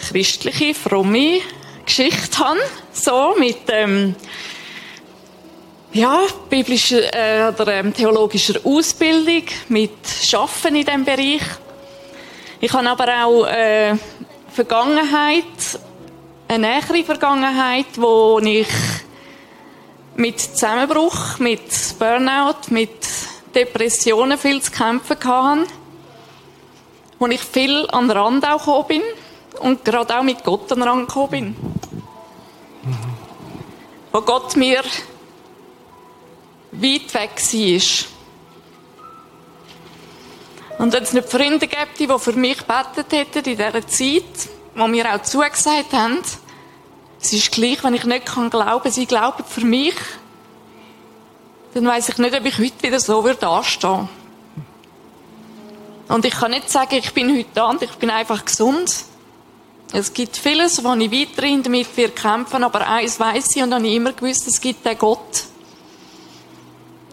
[0.02, 1.40] christliche, fromme
[1.84, 2.60] Geschichte habe.
[2.92, 4.14] So, mit, ähm,
[5.92, 11.42] ja, biblischer äh, oder ähm, theologischer Ausbildung, mit Schaffen in diesem Bereich.
[12.60, 13.94] Ich habe aber auch äh,
[14.52, 15.44] Vergangenheit,
[16.48, 18.68] eine nähere Vergangenheit, wo ich
[20.16, 21.62] mit Zusammenbruch, mit
[21.98, 22.90] Burnout, mit
[23.54, 25.66] Depressionen viel zu kämpfen hatte,
[27.18, 29.02] wo ich viel an den Rand auch gekommen bin
[29.60, 31.56] und gerade auch mit Gott an bin.
[34.10, 34.82] Wo Gott mir
[36.72, 37.82] weit weg war.
[40.78, 44.88] Und wenn es nicht Freunde gäbe, die für mich gebetet hätten in dieser Zeit, die
[44.88, 46.18] mir auch zugesagt haben,
[47.20, 49.94] es ist gleich, wenn ich nicht kann glauben, sie glauben für mich,
[51.74, 54.08] dann weiß ich nicht, ob ich heute wieder so würde anstehen.
[56.08, 58.92] Und ich kann nicht sagen, ich bin heute da und ich bin einfach gesund.
[59.94, 63.86] Es gibt vieles, wo ich weiterhin damit wir kämpfen, aber eins weiß ich und habe
[63.86, 65.44] ich immer gewusst, es gibt den Gott.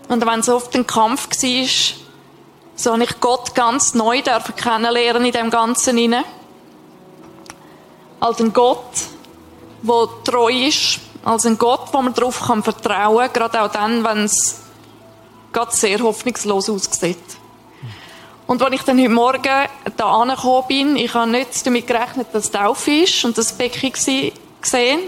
[0.08, 1.68] Und wenn es oft ein Kampf war,
[2.76, 6.24] so habe ich Gott ganz neu dürfen kennenlernen in dem Ganzen inne.
[8.22, 8.94] Als ein Gott,
[9.84, 14.24] der treu ist, als ein Gott, wo man darauf vertrauen kann, gerade auch dann, wenn
[14.24, 14.62] es
[15.52, 17.18] gerade sehr hoffnungslos aussieht.
[18.50, 22.50] Und als ich dann heute Morgen da angekommen bin, ich habe nicht damit gerechnet, dass
[22.50, 25.00] Taufe ist und das Becken gesehen,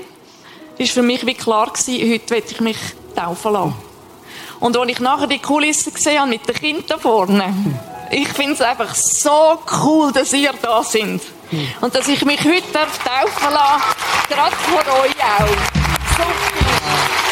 [0.78, 2.78] ist für mich wie klar gewesen, heute will ich mich
[3.16, 3.74] taufen lassen.
[4.60, 7.52] Und als ich nachher die Kulissen gesehen habe mit den Kindern da vorne,
[8.12, 11.24] ich finde es einfach so cool, dass ihr da sind.
[11.82, 13.84] Und dass ich mich heute taufen lassen
[14.30, 15.48] gerade von euch auch.
[16.16, 17.31] So cool.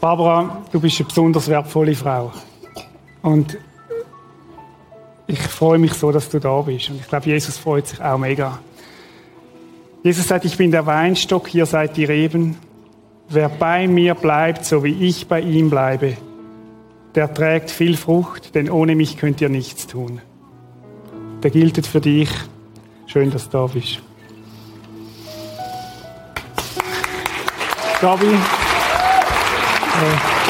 [0.00, 2.32] Barbara, du bist eine besonders wertvolle Frau.
[3.20, 3.58] Und
[5.26, 6.88] ich freue mich so, dass du da bist.
[6.88, 8.58] Und ich glaube, Jesus freut sich auch mega.
[10.02, 12.56] Jesus sagt, ich bin der Weinstock, ihr seid die Reben.
[13.28, 16.16] Wer bei mir bleibt, so wie ich bei ihm bleibe,
[17.14, 20.22] der trägt viel Frucht, denn ohne mich könnt ihr nichts tun.
[21.42, 22.30] Der gilt für dich.
[23.06, 24.00] Schön, dass du da bist.
[28.00, 28.69] Gabi.
[29.94, 30.40] Äh,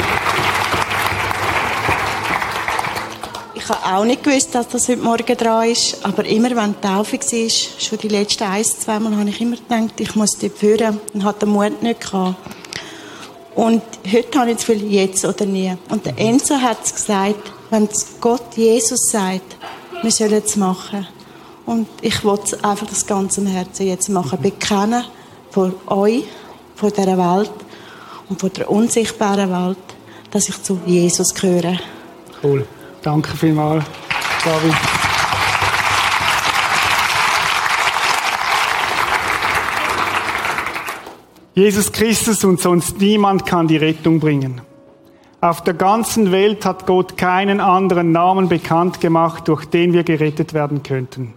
[3.53, 6.03] Ich habe auch nicht gewusst, dass das heute Morgen dran ist.
[6.03, 9.55] Aber immer, wenn die Taufe war, schon die letzten ein, zwei Mal, habe ich immer
[9.55, 10.99] gedacht, ich muss dort führen.
[11.13, 12.35] Und hatte den Mut nicht gehabt.
[13.55, 15.73] Und heute habe ich das Gefühl, jetzt oder nie.
[15.89, 17.87] Und der Enzo hat es gesagt, wenn
[18.19, 19.55] Gott Jesus sagt,
[20.01, 21.07] wir sollen es machen.
[21.65, 24.41] Und ich wollte einfach das ganze Herzen jetzt machen.
[24.41, 25.05] Bekennen
[25.51, 26.23] vor euch,
[26.75, 27.51] vor dieser Welt
[28.31, 29.77] und vor der unsichtbaren Welt,
[30.31, 31.77] dass ich zu Jesus gehöre.
[32.41, 32.65] Cool.
[33.01, 33.83] Danke vielmals,
[34.45, 34.73] David.
[41.53, 44.61] Jesus Christus und sonst niemand kann die Rettung bringen.
[45.41, 50.53] Auf der ganzen Welt hat Gott keinen anderen Namen bekannt gemacht, durch den wir gerettet
[50.53, 51.33] werden könnten,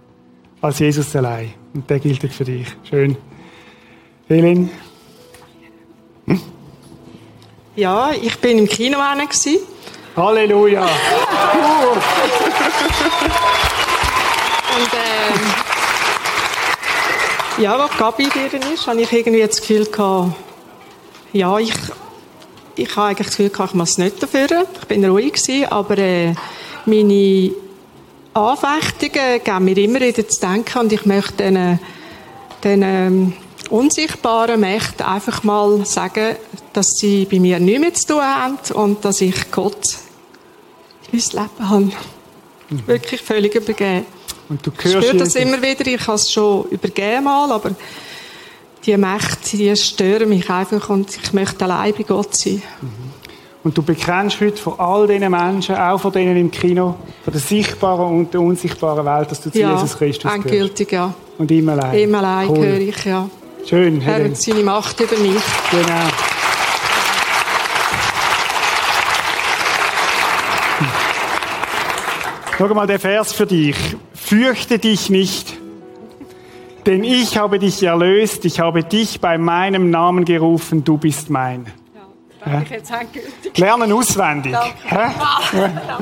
[0.60, 1.54] als Jesus allein.
[1.74, 2.68] Und der gilt für dich.
[2.88, 3.16] Schön.
[4.28, 4.70] Helen?
[7.76, 9.58] Ja, ich bin im Kino gewesen.
[10.16, 10.82] Halleluja!
[14.74, 15.40] Und ähm,
[17.58, 20.36] ja, als Gabi drin ist, habe ich irgendwie das Gefühl gehabt,
[21.32, 21.74] ja, ich,
[22.76, 24.66] ich habe eigentlich das Gefühl gehabt, ich muss es nicht dafür.
[24.80, 26.32] Ich bin ruhig gewesen, aber äh,
[26.86, 27.50] meine
[28.34, 31.80] Anfechtungen geben mir immer wieder zu denken und ich möchte diesen,
[32.62, 33.32] diesen ähm,
[33.70, 36.36] unsichtbaren Mächten einfach mal sagen,
[36.72, 39.82] dass sie bei mir nichts mehr zu tun haben und dass ich Gott
[41.12, 41.84] in mein Leben habe.
[41.84, 42.86] Mhm.
[42.86, 44.06] Wirklich völlig übergeben.
[44.48, 47.70] Und du ich spüre das immer wieder, ich habe es schon übergeben mal, aber
[48.84, 52.62] die Mächte, die stören mich einfach und ich möchte allein bei Gott sein.
[53.62, 57.40] Und du bekennst heute vor all diesen Menschen, auch von denen im Kino, von der
[57.40, 60.44] sichtbaren und der unsichtbaren Welt, dass du zu ja, Jesus Christus gehörst.
[60.44, 61.14] endgültig, ja.
[61.38, 61.98] Und immer allein.
[61.98, 62.56] Immer allein Cool.
[62.58, 63.30] gehöre ich, ja.
[63.68, 64.30] Schön, Er Helen.
[64.32, 65.42] hat seine Macht über mich.
[65.70, 66.08] Genau.
[72.56, 73.76] Schau mal der Vers für dich.
[74.14, 75.54] Fürchte dich nicht,
[76.86, 81.66] denn ich habe dich erlöst, ich habe dich bei meinem Namen gerufen, du bist mein.
[82.46, 82.62] Ja.
[82.62, 83.58] Ich jetzt endgültig.
[83.58, 84.52] Lernen auswendig.
[84.52, 84.74] Danke.
[84.84, 85.58] Hä?
[85.58, 85.98] Ja.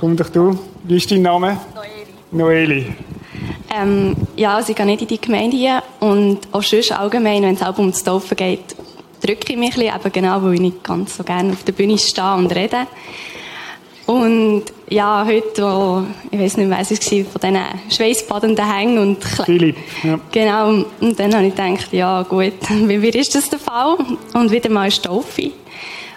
[0.00, 0.58] Komm doch du.
[0.84, 1.58] Wie ist dein Name?
[2.30, 2.94] Noeli.
[3.74, 7.54] Ähm, ja, also ich gehe nicht in die Gemeinde hier und auch sonst allgemein, wenn
[7.54, 8.60] es auch um das Taufen geht,
[9.22, 11.72] drücke ich mich ein bisschen, eben genau, weil ich nicht ganz so gerne auf der
[11.72, 12.86] Bühne stehe und rede.
[14.06, 18.98] Und ja, heute, wo, ich weiß nicht mehr, was es war, von diesen schweißbadenden Hängen
[18.98, 19.76] und Kle- Philipp.
[20.02, 20.18] Ja.
[20.32, 23.98] Genau, und dann habe ich gedacht, ja gut, wie mir ist das der Fall?
[24.32, 25.50] Und wieder mal ist Taufe.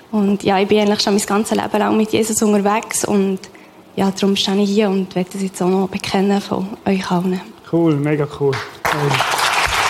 [0.09, 3.39] Und ja, ich bin eigentlich schon mein ganzes Leben lang mit Jesus unterwegs und
[3.95, 7.41] ja, darum stehe ich hier und werde das jetzt auch noch bekennen von euch allen.
[7.71, 8.55] Cool, mega cool.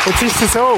[0.06, 0.78] Jetzt ist es so.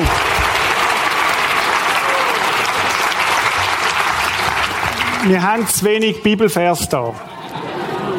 [5.26, 7.13] Wir haben zu wenig Bibelvers da.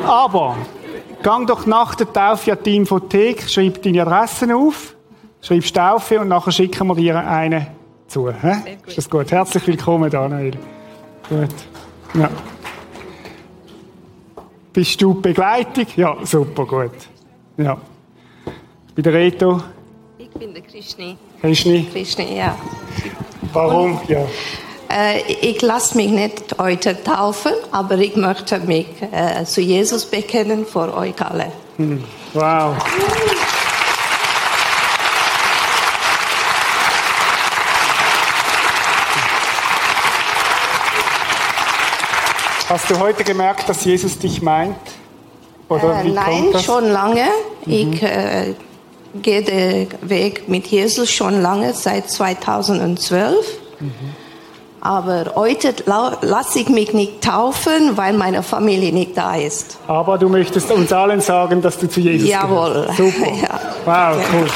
[0.07, 0.57] Aber,
[1.22, 4.94] gang doch nach der Taufe an die Infothek, schreib deine Adressen auf,
[5.42, 7.66] schreibst Taufe und nachher schicken wir dir eine
[8.07, 8.30] zu.
[8.30, 8.78] Hä?
[8.86, 9.30] Ist das gut?
[9.30, 10.52] Herzlich willkommen, Daniel.
[11.28, 11.55] Gut.
[12.14, 12.30] Ja.
[14.74, 15.86] Bist du Begleitung?
[15.94, 16.90] Ja, super, gut.
[17.56, 17.78] Ja.
[18.96, 19.62] Bei der Reto?
[20.18, 21.16] Ich bin der Krishni.
[21.40, 21.86] Krishni?
[21.92, 22.58] Krishni, ja.
[23.52, 24.00] Warum?
[24.08, 24.26] Ja.
[24.90, 30.66] Äh, ich lasse mich nicht heute taufen, aber ich möchte mich äh, zu Jesus bekennen
[30.66, 31.52] für euch alle.
[31.76, 32.02] Hm.
[32.32, 32.74] Wow.
[42.74, 44.74] Hast du heute gemerkt, dass Jesus dich meint?
[45.68, 46.64] Oder Äh, wie nein, kommt das?
[46.64, 47.22] schon lange.
[47.66, 47.72] Mhm.
[47.72, 48.54] Ich äh,
[49.22, 53.36] gehe den Weg mit Jesus schon lange, seit 2012.
[53.78, 53.92] Mhm.
[54.80, 59.78] Aber heute lasse ich mich nicht taufen, weil meine Familie nicht da ist.
[59.86, 62.72] Aber du möchtest uns allen sagen, dass du zu Jesus Jawohl.
[62.72, 62.96] gehörst.
[62.96, 63.32] Super.
[63.40, 63.60] Ja.
[63.84, 64.24] Wow, Ja.
[64.32, 64.48] cool.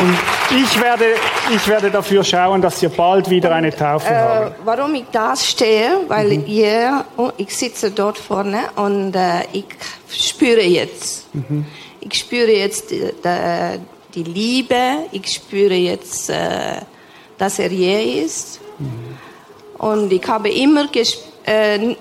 [0.00, 0.16] Und
[0.50, 1.04] ich werde,
[1.54, 4.54] ich werde dafür schauen, dass wir bald wieder eine Taufe Äh, haben.
[4.64, 6.44] warum ich da stehe, weil Mhm.
[6.44, 9.66] hier, oh, ich sitze dort vorne und äh, ich
[10.10, 11.66] spüre jetzt, Mhm.
[12.00, 13.10] ich spüre jetzt die,
[14.14, 16.80] die, Liebe, ich spüre jetzt, äh,
[17.36, 18.60] dass er hier ist.
[19.78, 21.94] Und ich habe immer äh,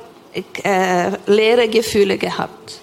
[0.64, 2.80] äh, leere Gefühle gehabt.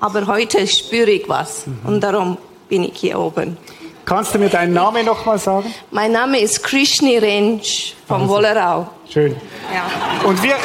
[0.00, 3.56] Aber heute spüre ich was und darum bin ich hier oben.
[4.04, 5.72] Kannst du mir deinen Namen nochmal sagen?
[5.90, 7.60] Mein Name ist Krishni Range
[8.06, 8.34] vom Also.
[8.34, 8.88] Wollerau.
[9.08, 9.36] Schön.
[9.72, 10.28] Ja.
[10.28, 10.56] Und wir,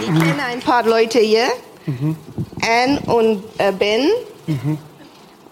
[0.00, 1.46] Ich kenne ein paar Leute hier.
[1.86, 2.16] Mhm.
[2.62, 4.08] Anne und äh, Ben
[4.46, 4.78] Mhm.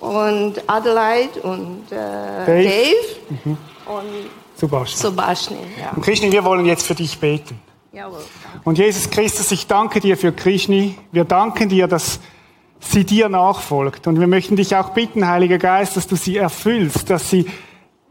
[0.01, 1.97] und Adelaide und äh,
[2.47, 2.65] Dave.
[2.65, 3.57] Dave, Mhm.
[3.87, 5.11] und Sebastian.
[5.11, 5.61] Sebastian.
[5.81, 5.91] Ja.
[5.95, 7.61] Und Krishni, wir wollen jetzt für dich beten.
[8.65, 10.97] Und Jesus Christus, ich danke dir für Krishni.
[11.13, 12.21] Wir danken dir, dass
[12.81, 14.07] sie dir nachfolgt.
[14.07, 17.47] Und wir möchten dich auch bitten, Heiliger Geist, dass du sie erfüllst, dass sie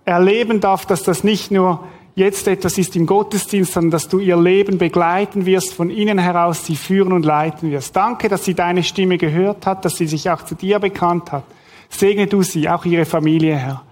[0.05, 1.83] erleben darf, dass das nicht nur
[2.15, 6.65] jetzt etwas ist im Gottesdienst, sondern dass du ihr Leben begleiten wirst, von innen heraus
[6.65, 7.95] sie führen und leiten wirst.
[7.95, 11.43] Danke, dass sie deine Stimme gehört hat, dass sie sich auch zu dir bekannt hat.
[11.89, 13.83] Segne du sie, auch ihre Familie, Herr.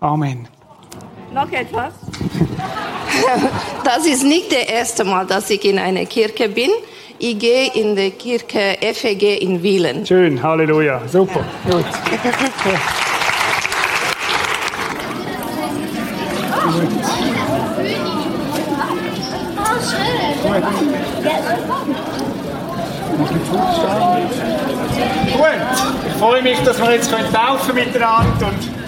[0.00, 0.59] Amen.
[1.32, 1.92] Noch etwas?
[3.84, 6.70] Das ist nicht das erste Mal, dass ich in einer Kirche bin.
[7.18, 10.06] Ich gehe in die Kirche FEG in Wielen.
[10.06, 11.02] Schön, Halleluja.
[11.06, 11.44] Super.
[11.64, 11.84] Gut.
[25.32, 25.46] Gut,
[26.06, 28.79] ich freue mich, dass wir jetzt können taufen miteinander und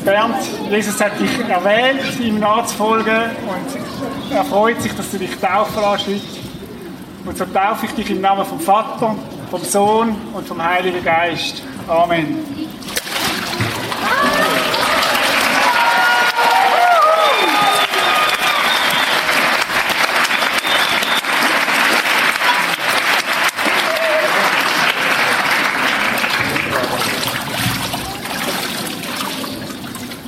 [0.00, 0.36] Bernd,
[0.70, 6.06] Jesus hat dich erwählt, ihm nachzufolgen und er freut sich, dass du dich taufen lässt
[6.06, 6.20] heute.
[7.24, 9.14] Und so taufe ich dich im Namen vom Vater,
[9.50, 11.62] vom Sohn und vom Heiligen Geist.
[11.86, 12.71] Amen.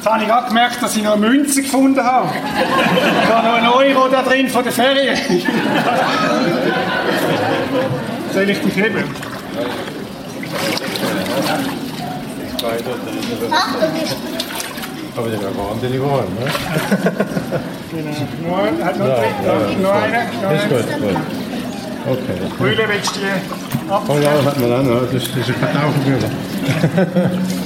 [0.05, 2.29] Jetzt habe ich gerade gemerkt, dass ich noch eine Münze gefunden habe.
[3.23, 5.17] Ich habe noch einen Euro da drin von der Ferien.
[8.35, 9.03] Soll ich dich heben?
[15.17, 16.51] Aber der war wahnsinnig warm, ne?
[17.91, 18.11] Genau.
[18.43, 19.23] Nur, hat noch Ja, ja.
[19.81, 20.27] Noch eine?
[20.43, 21.17] Noch Ist gut, gut.
[22.11, 22.39] Okay.
[22.59, 23.27] Brille willst du die
[23.91, 25.11] Oh ja, das hat man auch noch.
[25.11, 26.31] Das ist, eine Vertauchbrille.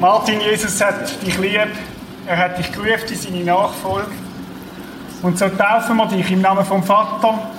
[0.00, 1.68] Martin, Jesus hat dich lieb.
[2.26, 4.10] Er hat dich gerufen in seine Nachfolge.
[5.20, 7.50] Und so taufen wir dich im Namen vom Vater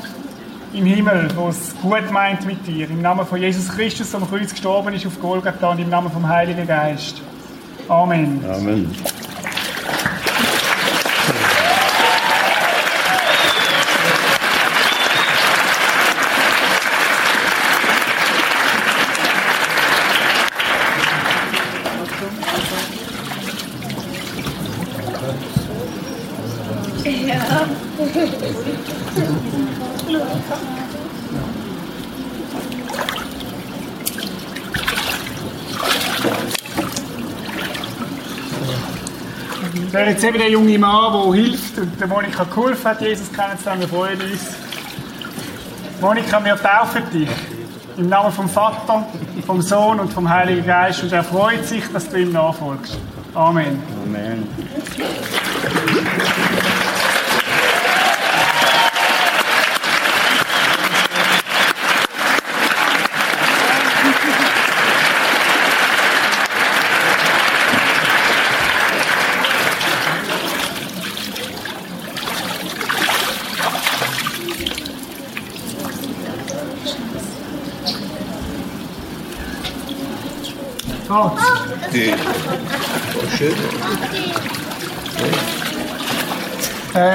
[0.74, 2.89] im Himmel, wo es gut meint mit dir.
[2.89, 6.12] Im Namen von Jesus Christus, der am Kreuz gestorben ist auf Golgatha und im Namen
[6.12, 7.22] vom Heiligen Geist.
[7.88, 8.44] Amen.
[8.50, 8.92] Amen.
[40.22, 43.82] Jetzt eben der junge Mann, der hilft und der Monika geholfen hat, Jesus kennenzulernen.
[43.82, 44.55] Wir freuen uns.
[45.99, 47.30] Monika, wir taufen dich.
[47.97, 49.07] Im Namen vom Vater,
[49.47, 51.01] vom Sohn und vom Heiligen Geist.
[51.03, 52.99] Und er freut sich, dass du ihm nachfolgst.
[53.34, 53.82] Amen.
[54.05, 54.47] Amen.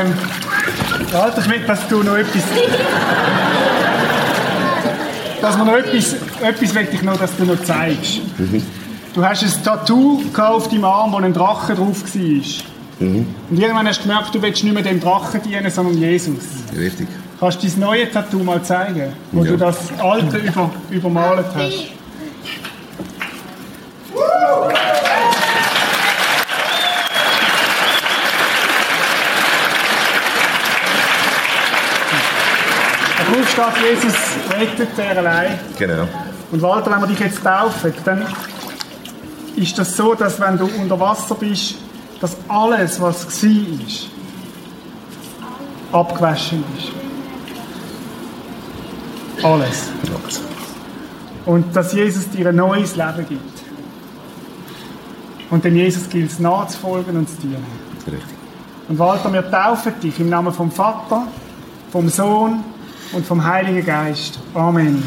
[0.06, 2.42] Ähm, Walter Schmidt, dass du noch etwas.
[5.40, 8.20] dass wir noch etwas, etwas möchte ich noch, dass du noch zeigst.
[9.14, 12.22] Du hast ein Tattoo auf deinem Arm, wo ein Drache drauf war.
[12.98, 13.26] Mhm.
[13.50, 16.44] Und irgendwann hast du gemerkt, du willst nicht mehr dem Drachen dienen, sondern Jesus.
[16.76, 17.06] Richtig.
[17.38, 19.50] Kannst du dein neue Tattoo mal zeigen, wo Ja.
[19.52, 21.90] du das alte über, übermalt hast?
[33.26, 34.14] Drauf steht, Jesus
[34.50, 35.58] rettet der allein.
[35.78, 36.08] Genau.
[36.52, 38.26] Und Walter, wenn wir dich jetzt taufen, dann
[39.56, 41.76] ist das so, dass wenn du unter Wasser bist,
[42.20, 43.50] dass alles, was war,
[43.86, 44.08] ist,
[45.92, 46.92] abgewaschen ist.
[49.44, 49.90] Alles.
[51.44, 53.62] Und dass Jesus dir ein neues Leben gibt.
[55.50, 57.64] Und dem Jesus gilt es nachzufolgen und zu dienen.
[58.06, 58.22] Richtig.
[58.88, 61.28] Und Walter, wir taufen dich im Namen vom Vater,
[61.92, 62.64] vom Sohn
[63.12, 64.38] und vom Heiligen Geist.
[64.54, 65.02] Amen.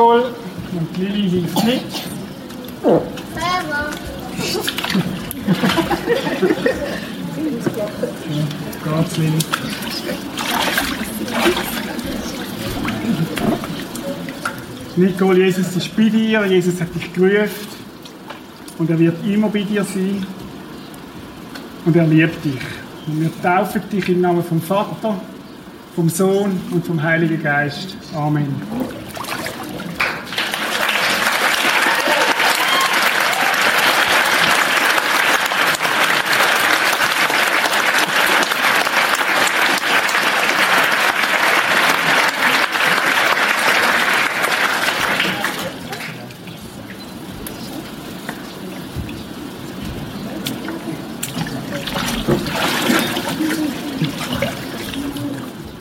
[0.00, 0.34] Nicole
[0.72, 1.82] und Lili hilft mit.
[8.84, 9.38] Geht's, Lili?
[15.20, 17.68] Nicole, Jesus ist bei dir, Jesus hat dich gerufen
[18.78, 20.24] und er wird immer bei dir sein
[21.84, 22.62] und er liebt dich.
[23.06, 25.20] Und wir taufen dich im Namen vom Vater,
[25.94, 27.98] vom Sohn und vom Heiligen Geist.
[28.14, 28.89] Amen.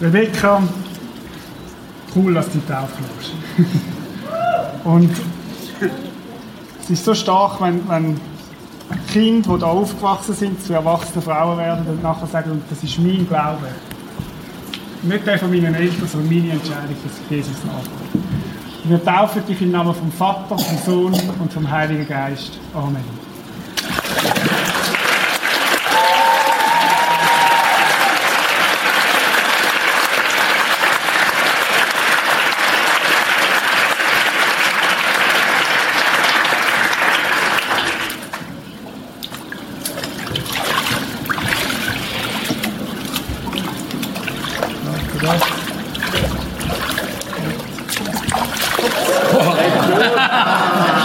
[0.09, 0.63] Rebecca,
[2.15, 3.31] cool, dass du taufen lässt.
[4.83, 5.11] Und
[6.81, 8.19] es ist so stark, wenn, wenn
[9.11, 13.27] Kinder, die da aufgewachsen sind, zu erwachsenen Frauen werden und nachher sagen, das ist mein
[13.27, 13.67] Glaube.
[15.03, 17.55] Nicht der von meinen Eltern, sondern meine Entscheidung, dass ich Jesus.
[18.83, 22.57] Und Wir taufen dich im Namen vom Vater, vom Sohn und vom Heiligen Geist.
[22.73, 23.03] Amen.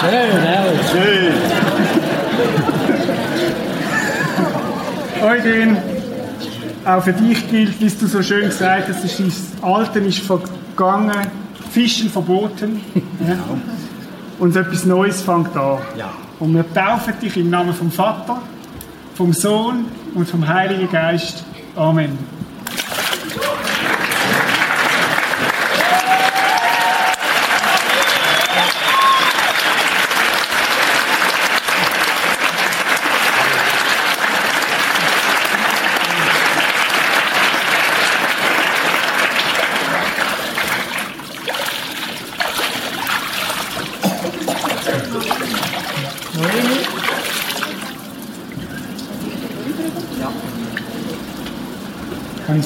[0.00, 0.62] Schön, ja.
[0.90, 1.34] Schön.
[5.22, 5.78] Eugen,
[6.84, 11.28] auch für dich gilt, wie du so schön gesagt hast, ist, das Alte ist vergangen,
[11.70, 12.80] Fischen verboten.
[13.26, 13.36] Ja.
[14.40, 15.78] Und etwas Neues fängt an.
[15.96, 16.12] Ja.
[16.40, 18.42] Und wir taufen dich im Namen vom Vater,
[19.14, 21.44] vom Sohn und vom Heiligen Geist.
[21.76, 22.18] Amen.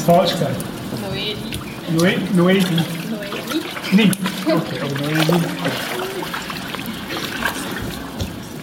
[0.08, 0.64] Habe ich es falsch gesagt?
[1.96, 2.18] Noeli.
[2.34, 2.64] Noeli.
[3.92, 4.18] Nicht?
[4.46, 5.44] Okay, aber Noeli.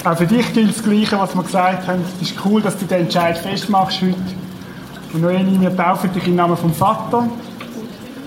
[0.04, 2.02] Auch für dich gilt das Gleiche, was wir gesagt haben.
[2.22, 4.16] Es ist cool, dass du den Entscheid festmachst heute.
[5.14, 7.30] Und Noeli, wir taufen dich im Namen vom Vater,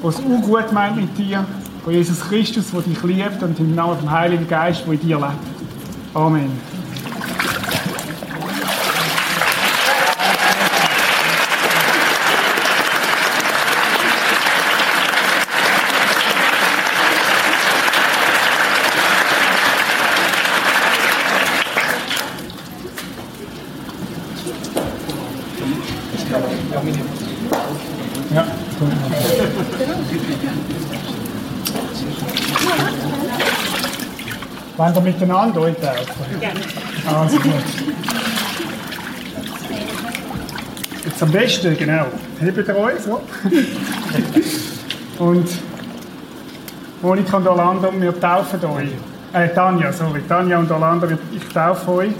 [0.03, 1.45] der es auch gut meint mit dir,
[1.85, 5.17] von Jesus Christus, der dich liebt, und im Namen vom Heiligen Geist, der in dir
[5.17, 6.15] lebt.
[6.15, 6.78] Amen.
[35.05, 36.41] Wir miteinander eintauchen?
[36.41, 36.61] Gerne.
[37.07, 37.53] Also gut.
[41.05, 42.07] Jetzt am besten, genau.
[42.41, 43.21] Hebt ihr euch so.
[45.19, 45.49] Und
[47.03, 48.91] Monika und Orlando, wir taufen euch.
[49.33, 50.23] Äh, Tanja, sorry.
[50.29, 52.13] Tanja und Orlando, ich taufe euch.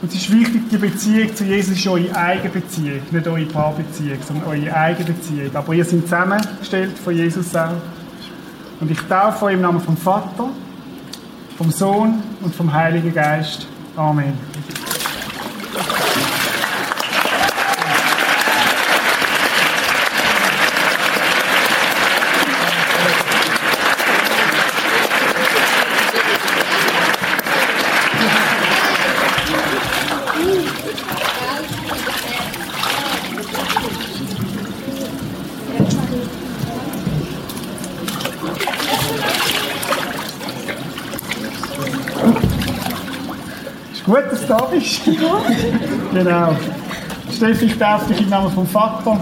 [0.00, 4.18] Und es ist wichtig, die Beziehung zu Jesus ist eure eigene Beziehung, nicht eure Paarbeziehung,
[4.26, 5.50] sondern eure eigene Beziehung.
[5.54, 7.70] Aber ihr seid zusammengestellt von Jesus auch.
[8.80, 10.50] Und ich taufe euch im Namen vom Vater,
[11.58, 13.66] vom Sohn und vom Heiligen Geist.
[13.96, 14.38] Amen.
[43.92, 44.30] Ist gut,
[44.78, 45.04] bist.
[46.12, 46.56] genau.
[47.34, 49.20] Steffi, ich taufe dich im Namen vom Vater,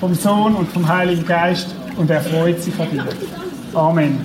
[0.00, 3.06] vom Sohn und vom Heiligen Geist und er freut sich an dir.
[3.74, 4.24] Amen.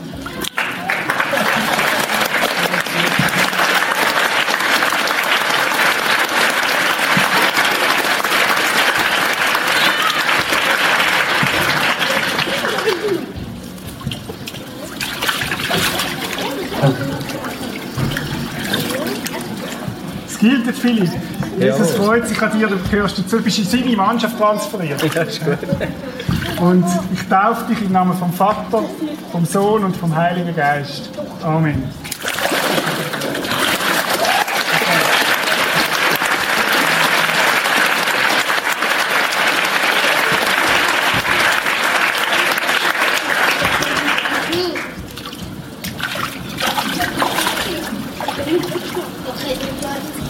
[20.28, 21.10] Es gilt, Philipp.
[21.60, 22.04] Jesus Ja.
[22.04, 25.02] freut sich an dir, du gehörst dazu, du bist in seine Mannschaft transferiert.
[25.14, 25.58] Ja, ist gut.
[26.60, 28.84] Und ich taufe dich im Namen vom Vater,
[29.32, 31.10] vom Sohn und vom Heiligen Geist.
[31.44, 31.84] Amen.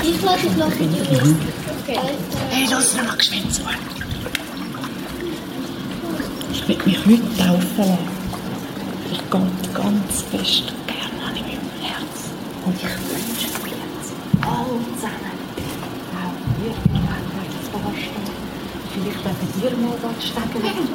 [0.03, 1.37] Ich lasse dich noch in die Mhm.
[1.83, 1.99] Okay.
[2.49, 3.61] Hey, lass noch mal geschwind zu.
[6.51, 7.97] Ich will mich heute taufen lassen.
[9.11, 12.15] Ich gehe ganz fest gerne an meinem Herz.
[12.65, 14.11] Und ich wünsche mir jetzt
[14.41, 15.37] alle zusammen,
[16.17, 18.33] auch irgendwann wird es da stehen.
[18.91, 19.21] Vielleicht
[19.61, 20.89] dürfen wir mal dort stecken weggehen.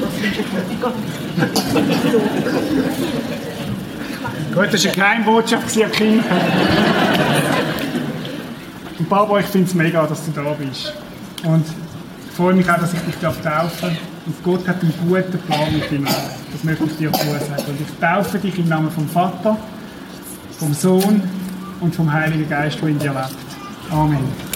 [0.00, 0.62] Das wünsche ich mir
[4.54, 6.24] Gut, das war eine Geheimbotschaft an Kinder.
[9.08, 10.92] Papa, ich finde es mega, dass du da bist.
[11.44, 15.38] Und ich freue mich auch, dass ich dich darf taufen Und Gott hat einen guten
[15.38, 16.04] Plan mit Leben.
[16.04, 17.64] Das möchte ich dir vorsagen.
[17.68, 19.56] Und ich taufe dich im Namen vom Vater,
[20.58, 21.22] vom Sohn
[21.80, 23.90] und vom Heiligen Geist, der in dir lebt.
[23.90, 24.48] Amen.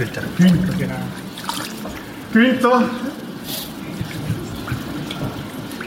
[0.00, 0.22] Günther.
[0.38, 0.94] Günther, genau.
[2.60, 2.82] Günther,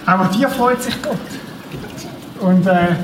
[0.06, 1.18] auch an dir freut sich Gott.
[2.40, 2.96] Und äh,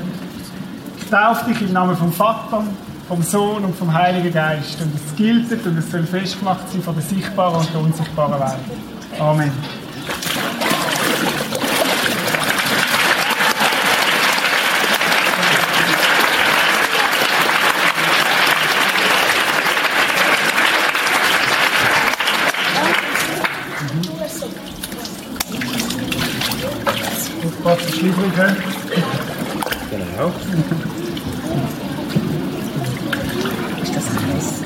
[0.98, 2.64] ich taufe dich im Namen vom Vater,
[3.08, 4.80] vom Sohn und vom Heiligen Geist.
[4.82, 9.18] Und es gilt und es soll festgemacht sein von der sichtbaren und der unsichtbaren Welt.
[9.18, 9.52] Amen.
[28.00, 28.56] Das Schliefrige.
[29.90, 30.32] Genau.
[33.82, 34.62] Ist das heiß?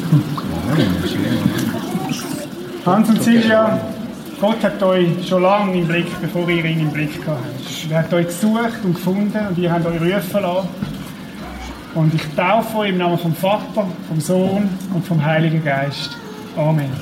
[2.87, 3.81] Hans und Silvia,
[4.41, 7.91] Gott hat euch schon lange im Blick, bevor ihr ihn im Blick gehabt habt.
[7.91, 10.69] Er hat euch gesucht und gefunden und ihr habt euch rufen lassen.
[11.97, 16.17] Und ich taufe euch im Namen vom Vater, vom Sohn und vom Heiligen Geist.
[16.57, 16.93] Amen.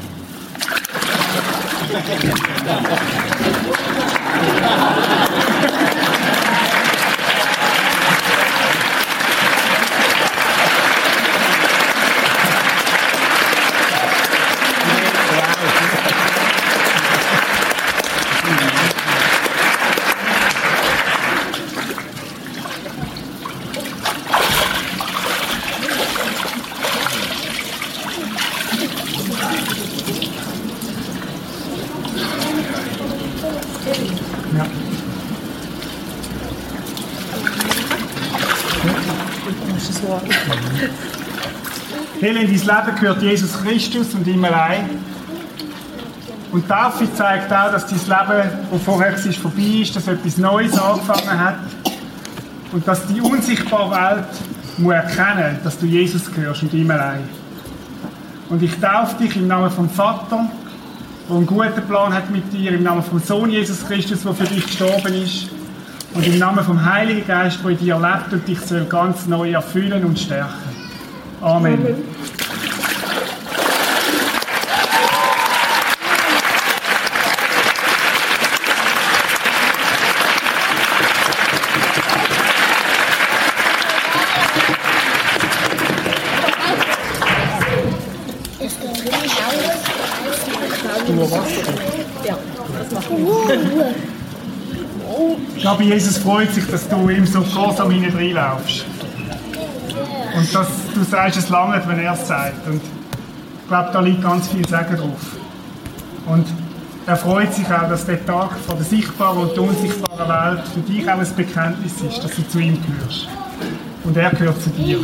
[42.62, 44.90] Leben gehört Jesus Christus und ihm allein.
[46.52, 50.78] Und Taufe zeigt auch, dass dein Leben, das vorher war, vorbei ist, dass etwas Neues
[50.78, 51.58] angefangen hat.
[52.72, 54.26] Und dass die unsichtbare Welt
[54.78, 57.28] muss erkennen dass du Jesus gehörst und ihm allein.
[58.48, 60.46] Und ich taufe dich im Namen vom Vater,
[61.28, 64.44] der einen guten Plan hat mit dir, im Namen vom Sohn Jesus Christus, der für
[64.44, 65.48] dich gestorben ist,
[66.14, 68.58] und im Namen vom Heiligen Geist, der in dir lebt und dich
[68.88, 70.52] ganz neu erfüllen und stärken.
[71.40, 71.74] Amen.
[71.74, 72.11] Amen.
[95.76, 98.84] Glaube, Jesus freut sich, dass du ihm so groß hinten reinlaufst.
[100.36, 102.66] Und dass du sagst, es lange, wenn er es sagt.
[102.66, 105.36] Und ich glaube, da liegt ganz viel Segen drauf.
[106.26, 106.46] Und
[107.06, 111.08] er freut sich auch, dass der Tag von der sichtbaren und unsichtbaren Welt für dich
[111.10, 113.28] auch ein Bekenntnis ist, dass du zu ihm gehörst.
[114.04, 114.98] Und er gehört zu dir.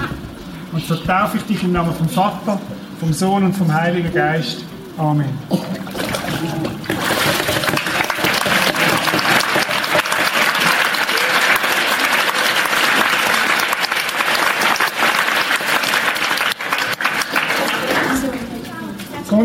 [0.73, 2.61] Und so taufe ich dich im Namen vom Vater,
[3.01, 4.65] vom Sohn und vom Heiligen Geist.
[4.99, 5.39] Amen.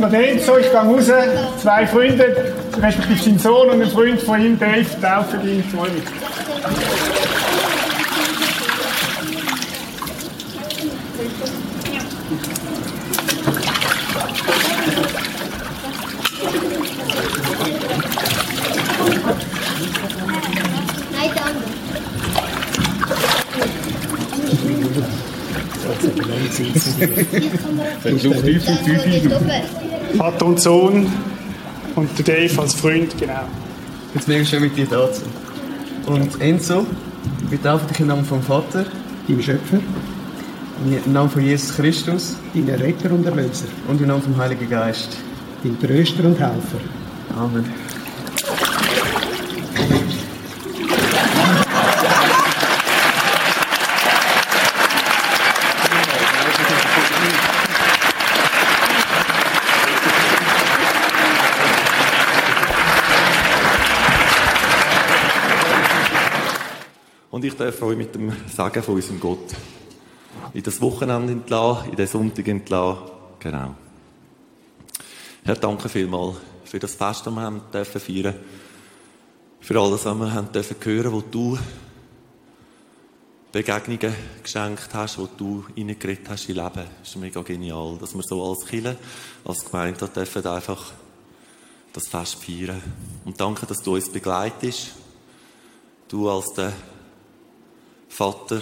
[0.04, 1.10] Unter dem so, ich gehe raus,
[1.62, 6.04] zwei Freunde, respektive sein Sohn und ein Freund von ihm, Dave, taufen ihn, freue mich.
[28.02, 29.83] Versuch tief und tief
[30.18, 31.12] Vater und Sohn
[31.96, 33.42] und der Dave als Freund, genau.
[34.14, 35.10] Jetzt bin ich schon mit dir da.
[36.06, 36.86] Und Enzo,
[37.50, 38.86] wir taufen dich im Namen vom Vater,
[39.28, 39.80] deinem Schöpfer,
[41.06, 45.18] im Namen von Jesus Christus, deinem Retter und Erlöser, und im Namen vom Heiligen Geist,
[45.64, 46.80] deinem Tröster und Helfer.
[47.36, 47.66] Amen.
[67.34, 69.54] Und ich darf euch mit dem Sagen von unserem Gott
[70.56, 73.04] in das Wochenende entlassen, in den Sonntag entlassen.
[73.40, 73.76] Genau.
[75.44, 78.34] Herr, danke vielmals für das Fest, das wir haben dürfen feiern
[79.62, 81.60] Für alles, was wir haben dürfen hören, wo du
[83.52, 86.88] Begegnungen geschenkt hast, wo du reingeredet hast in Leben.
[87.02, 88.98] Das ist mega genial, dass wir so als Kille,
[89.46, 90.92] als Gemeinde dürfen einfach
[91.94, 92.82] das Fest feiern.
[93.26, 94.94] Und danke, dass du uns begleitest.
[96.08, 96.74] Du als der
[98.14, 98.62] Vater,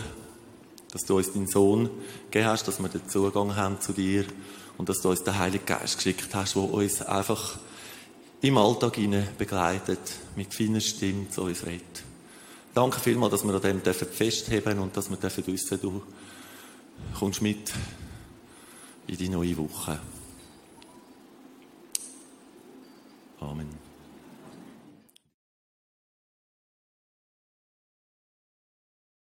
[0.93, 1.89] dass du uns deinen Sohn
[2.29, 4.23] gegeben hast, dass wir den Zugang haben zu dir
[4.77, 7.57] und dass du uns den Heiligen Geist geschickt hast, der uns einfach
[8.41, 8.97] im Alltag
[9.37, 9.99] begleitet,
[10.37, 12.03] mit feiner Stimme zu uns redet.
[12.73, 16.01] Danke vielmals, dass wir an dem festheben und dass wir dürfen wissen, du
[17.19, 17.73] kommst mit
[19.07, 19.99] in die neue Woche.
[23.41, 23.80] Amen.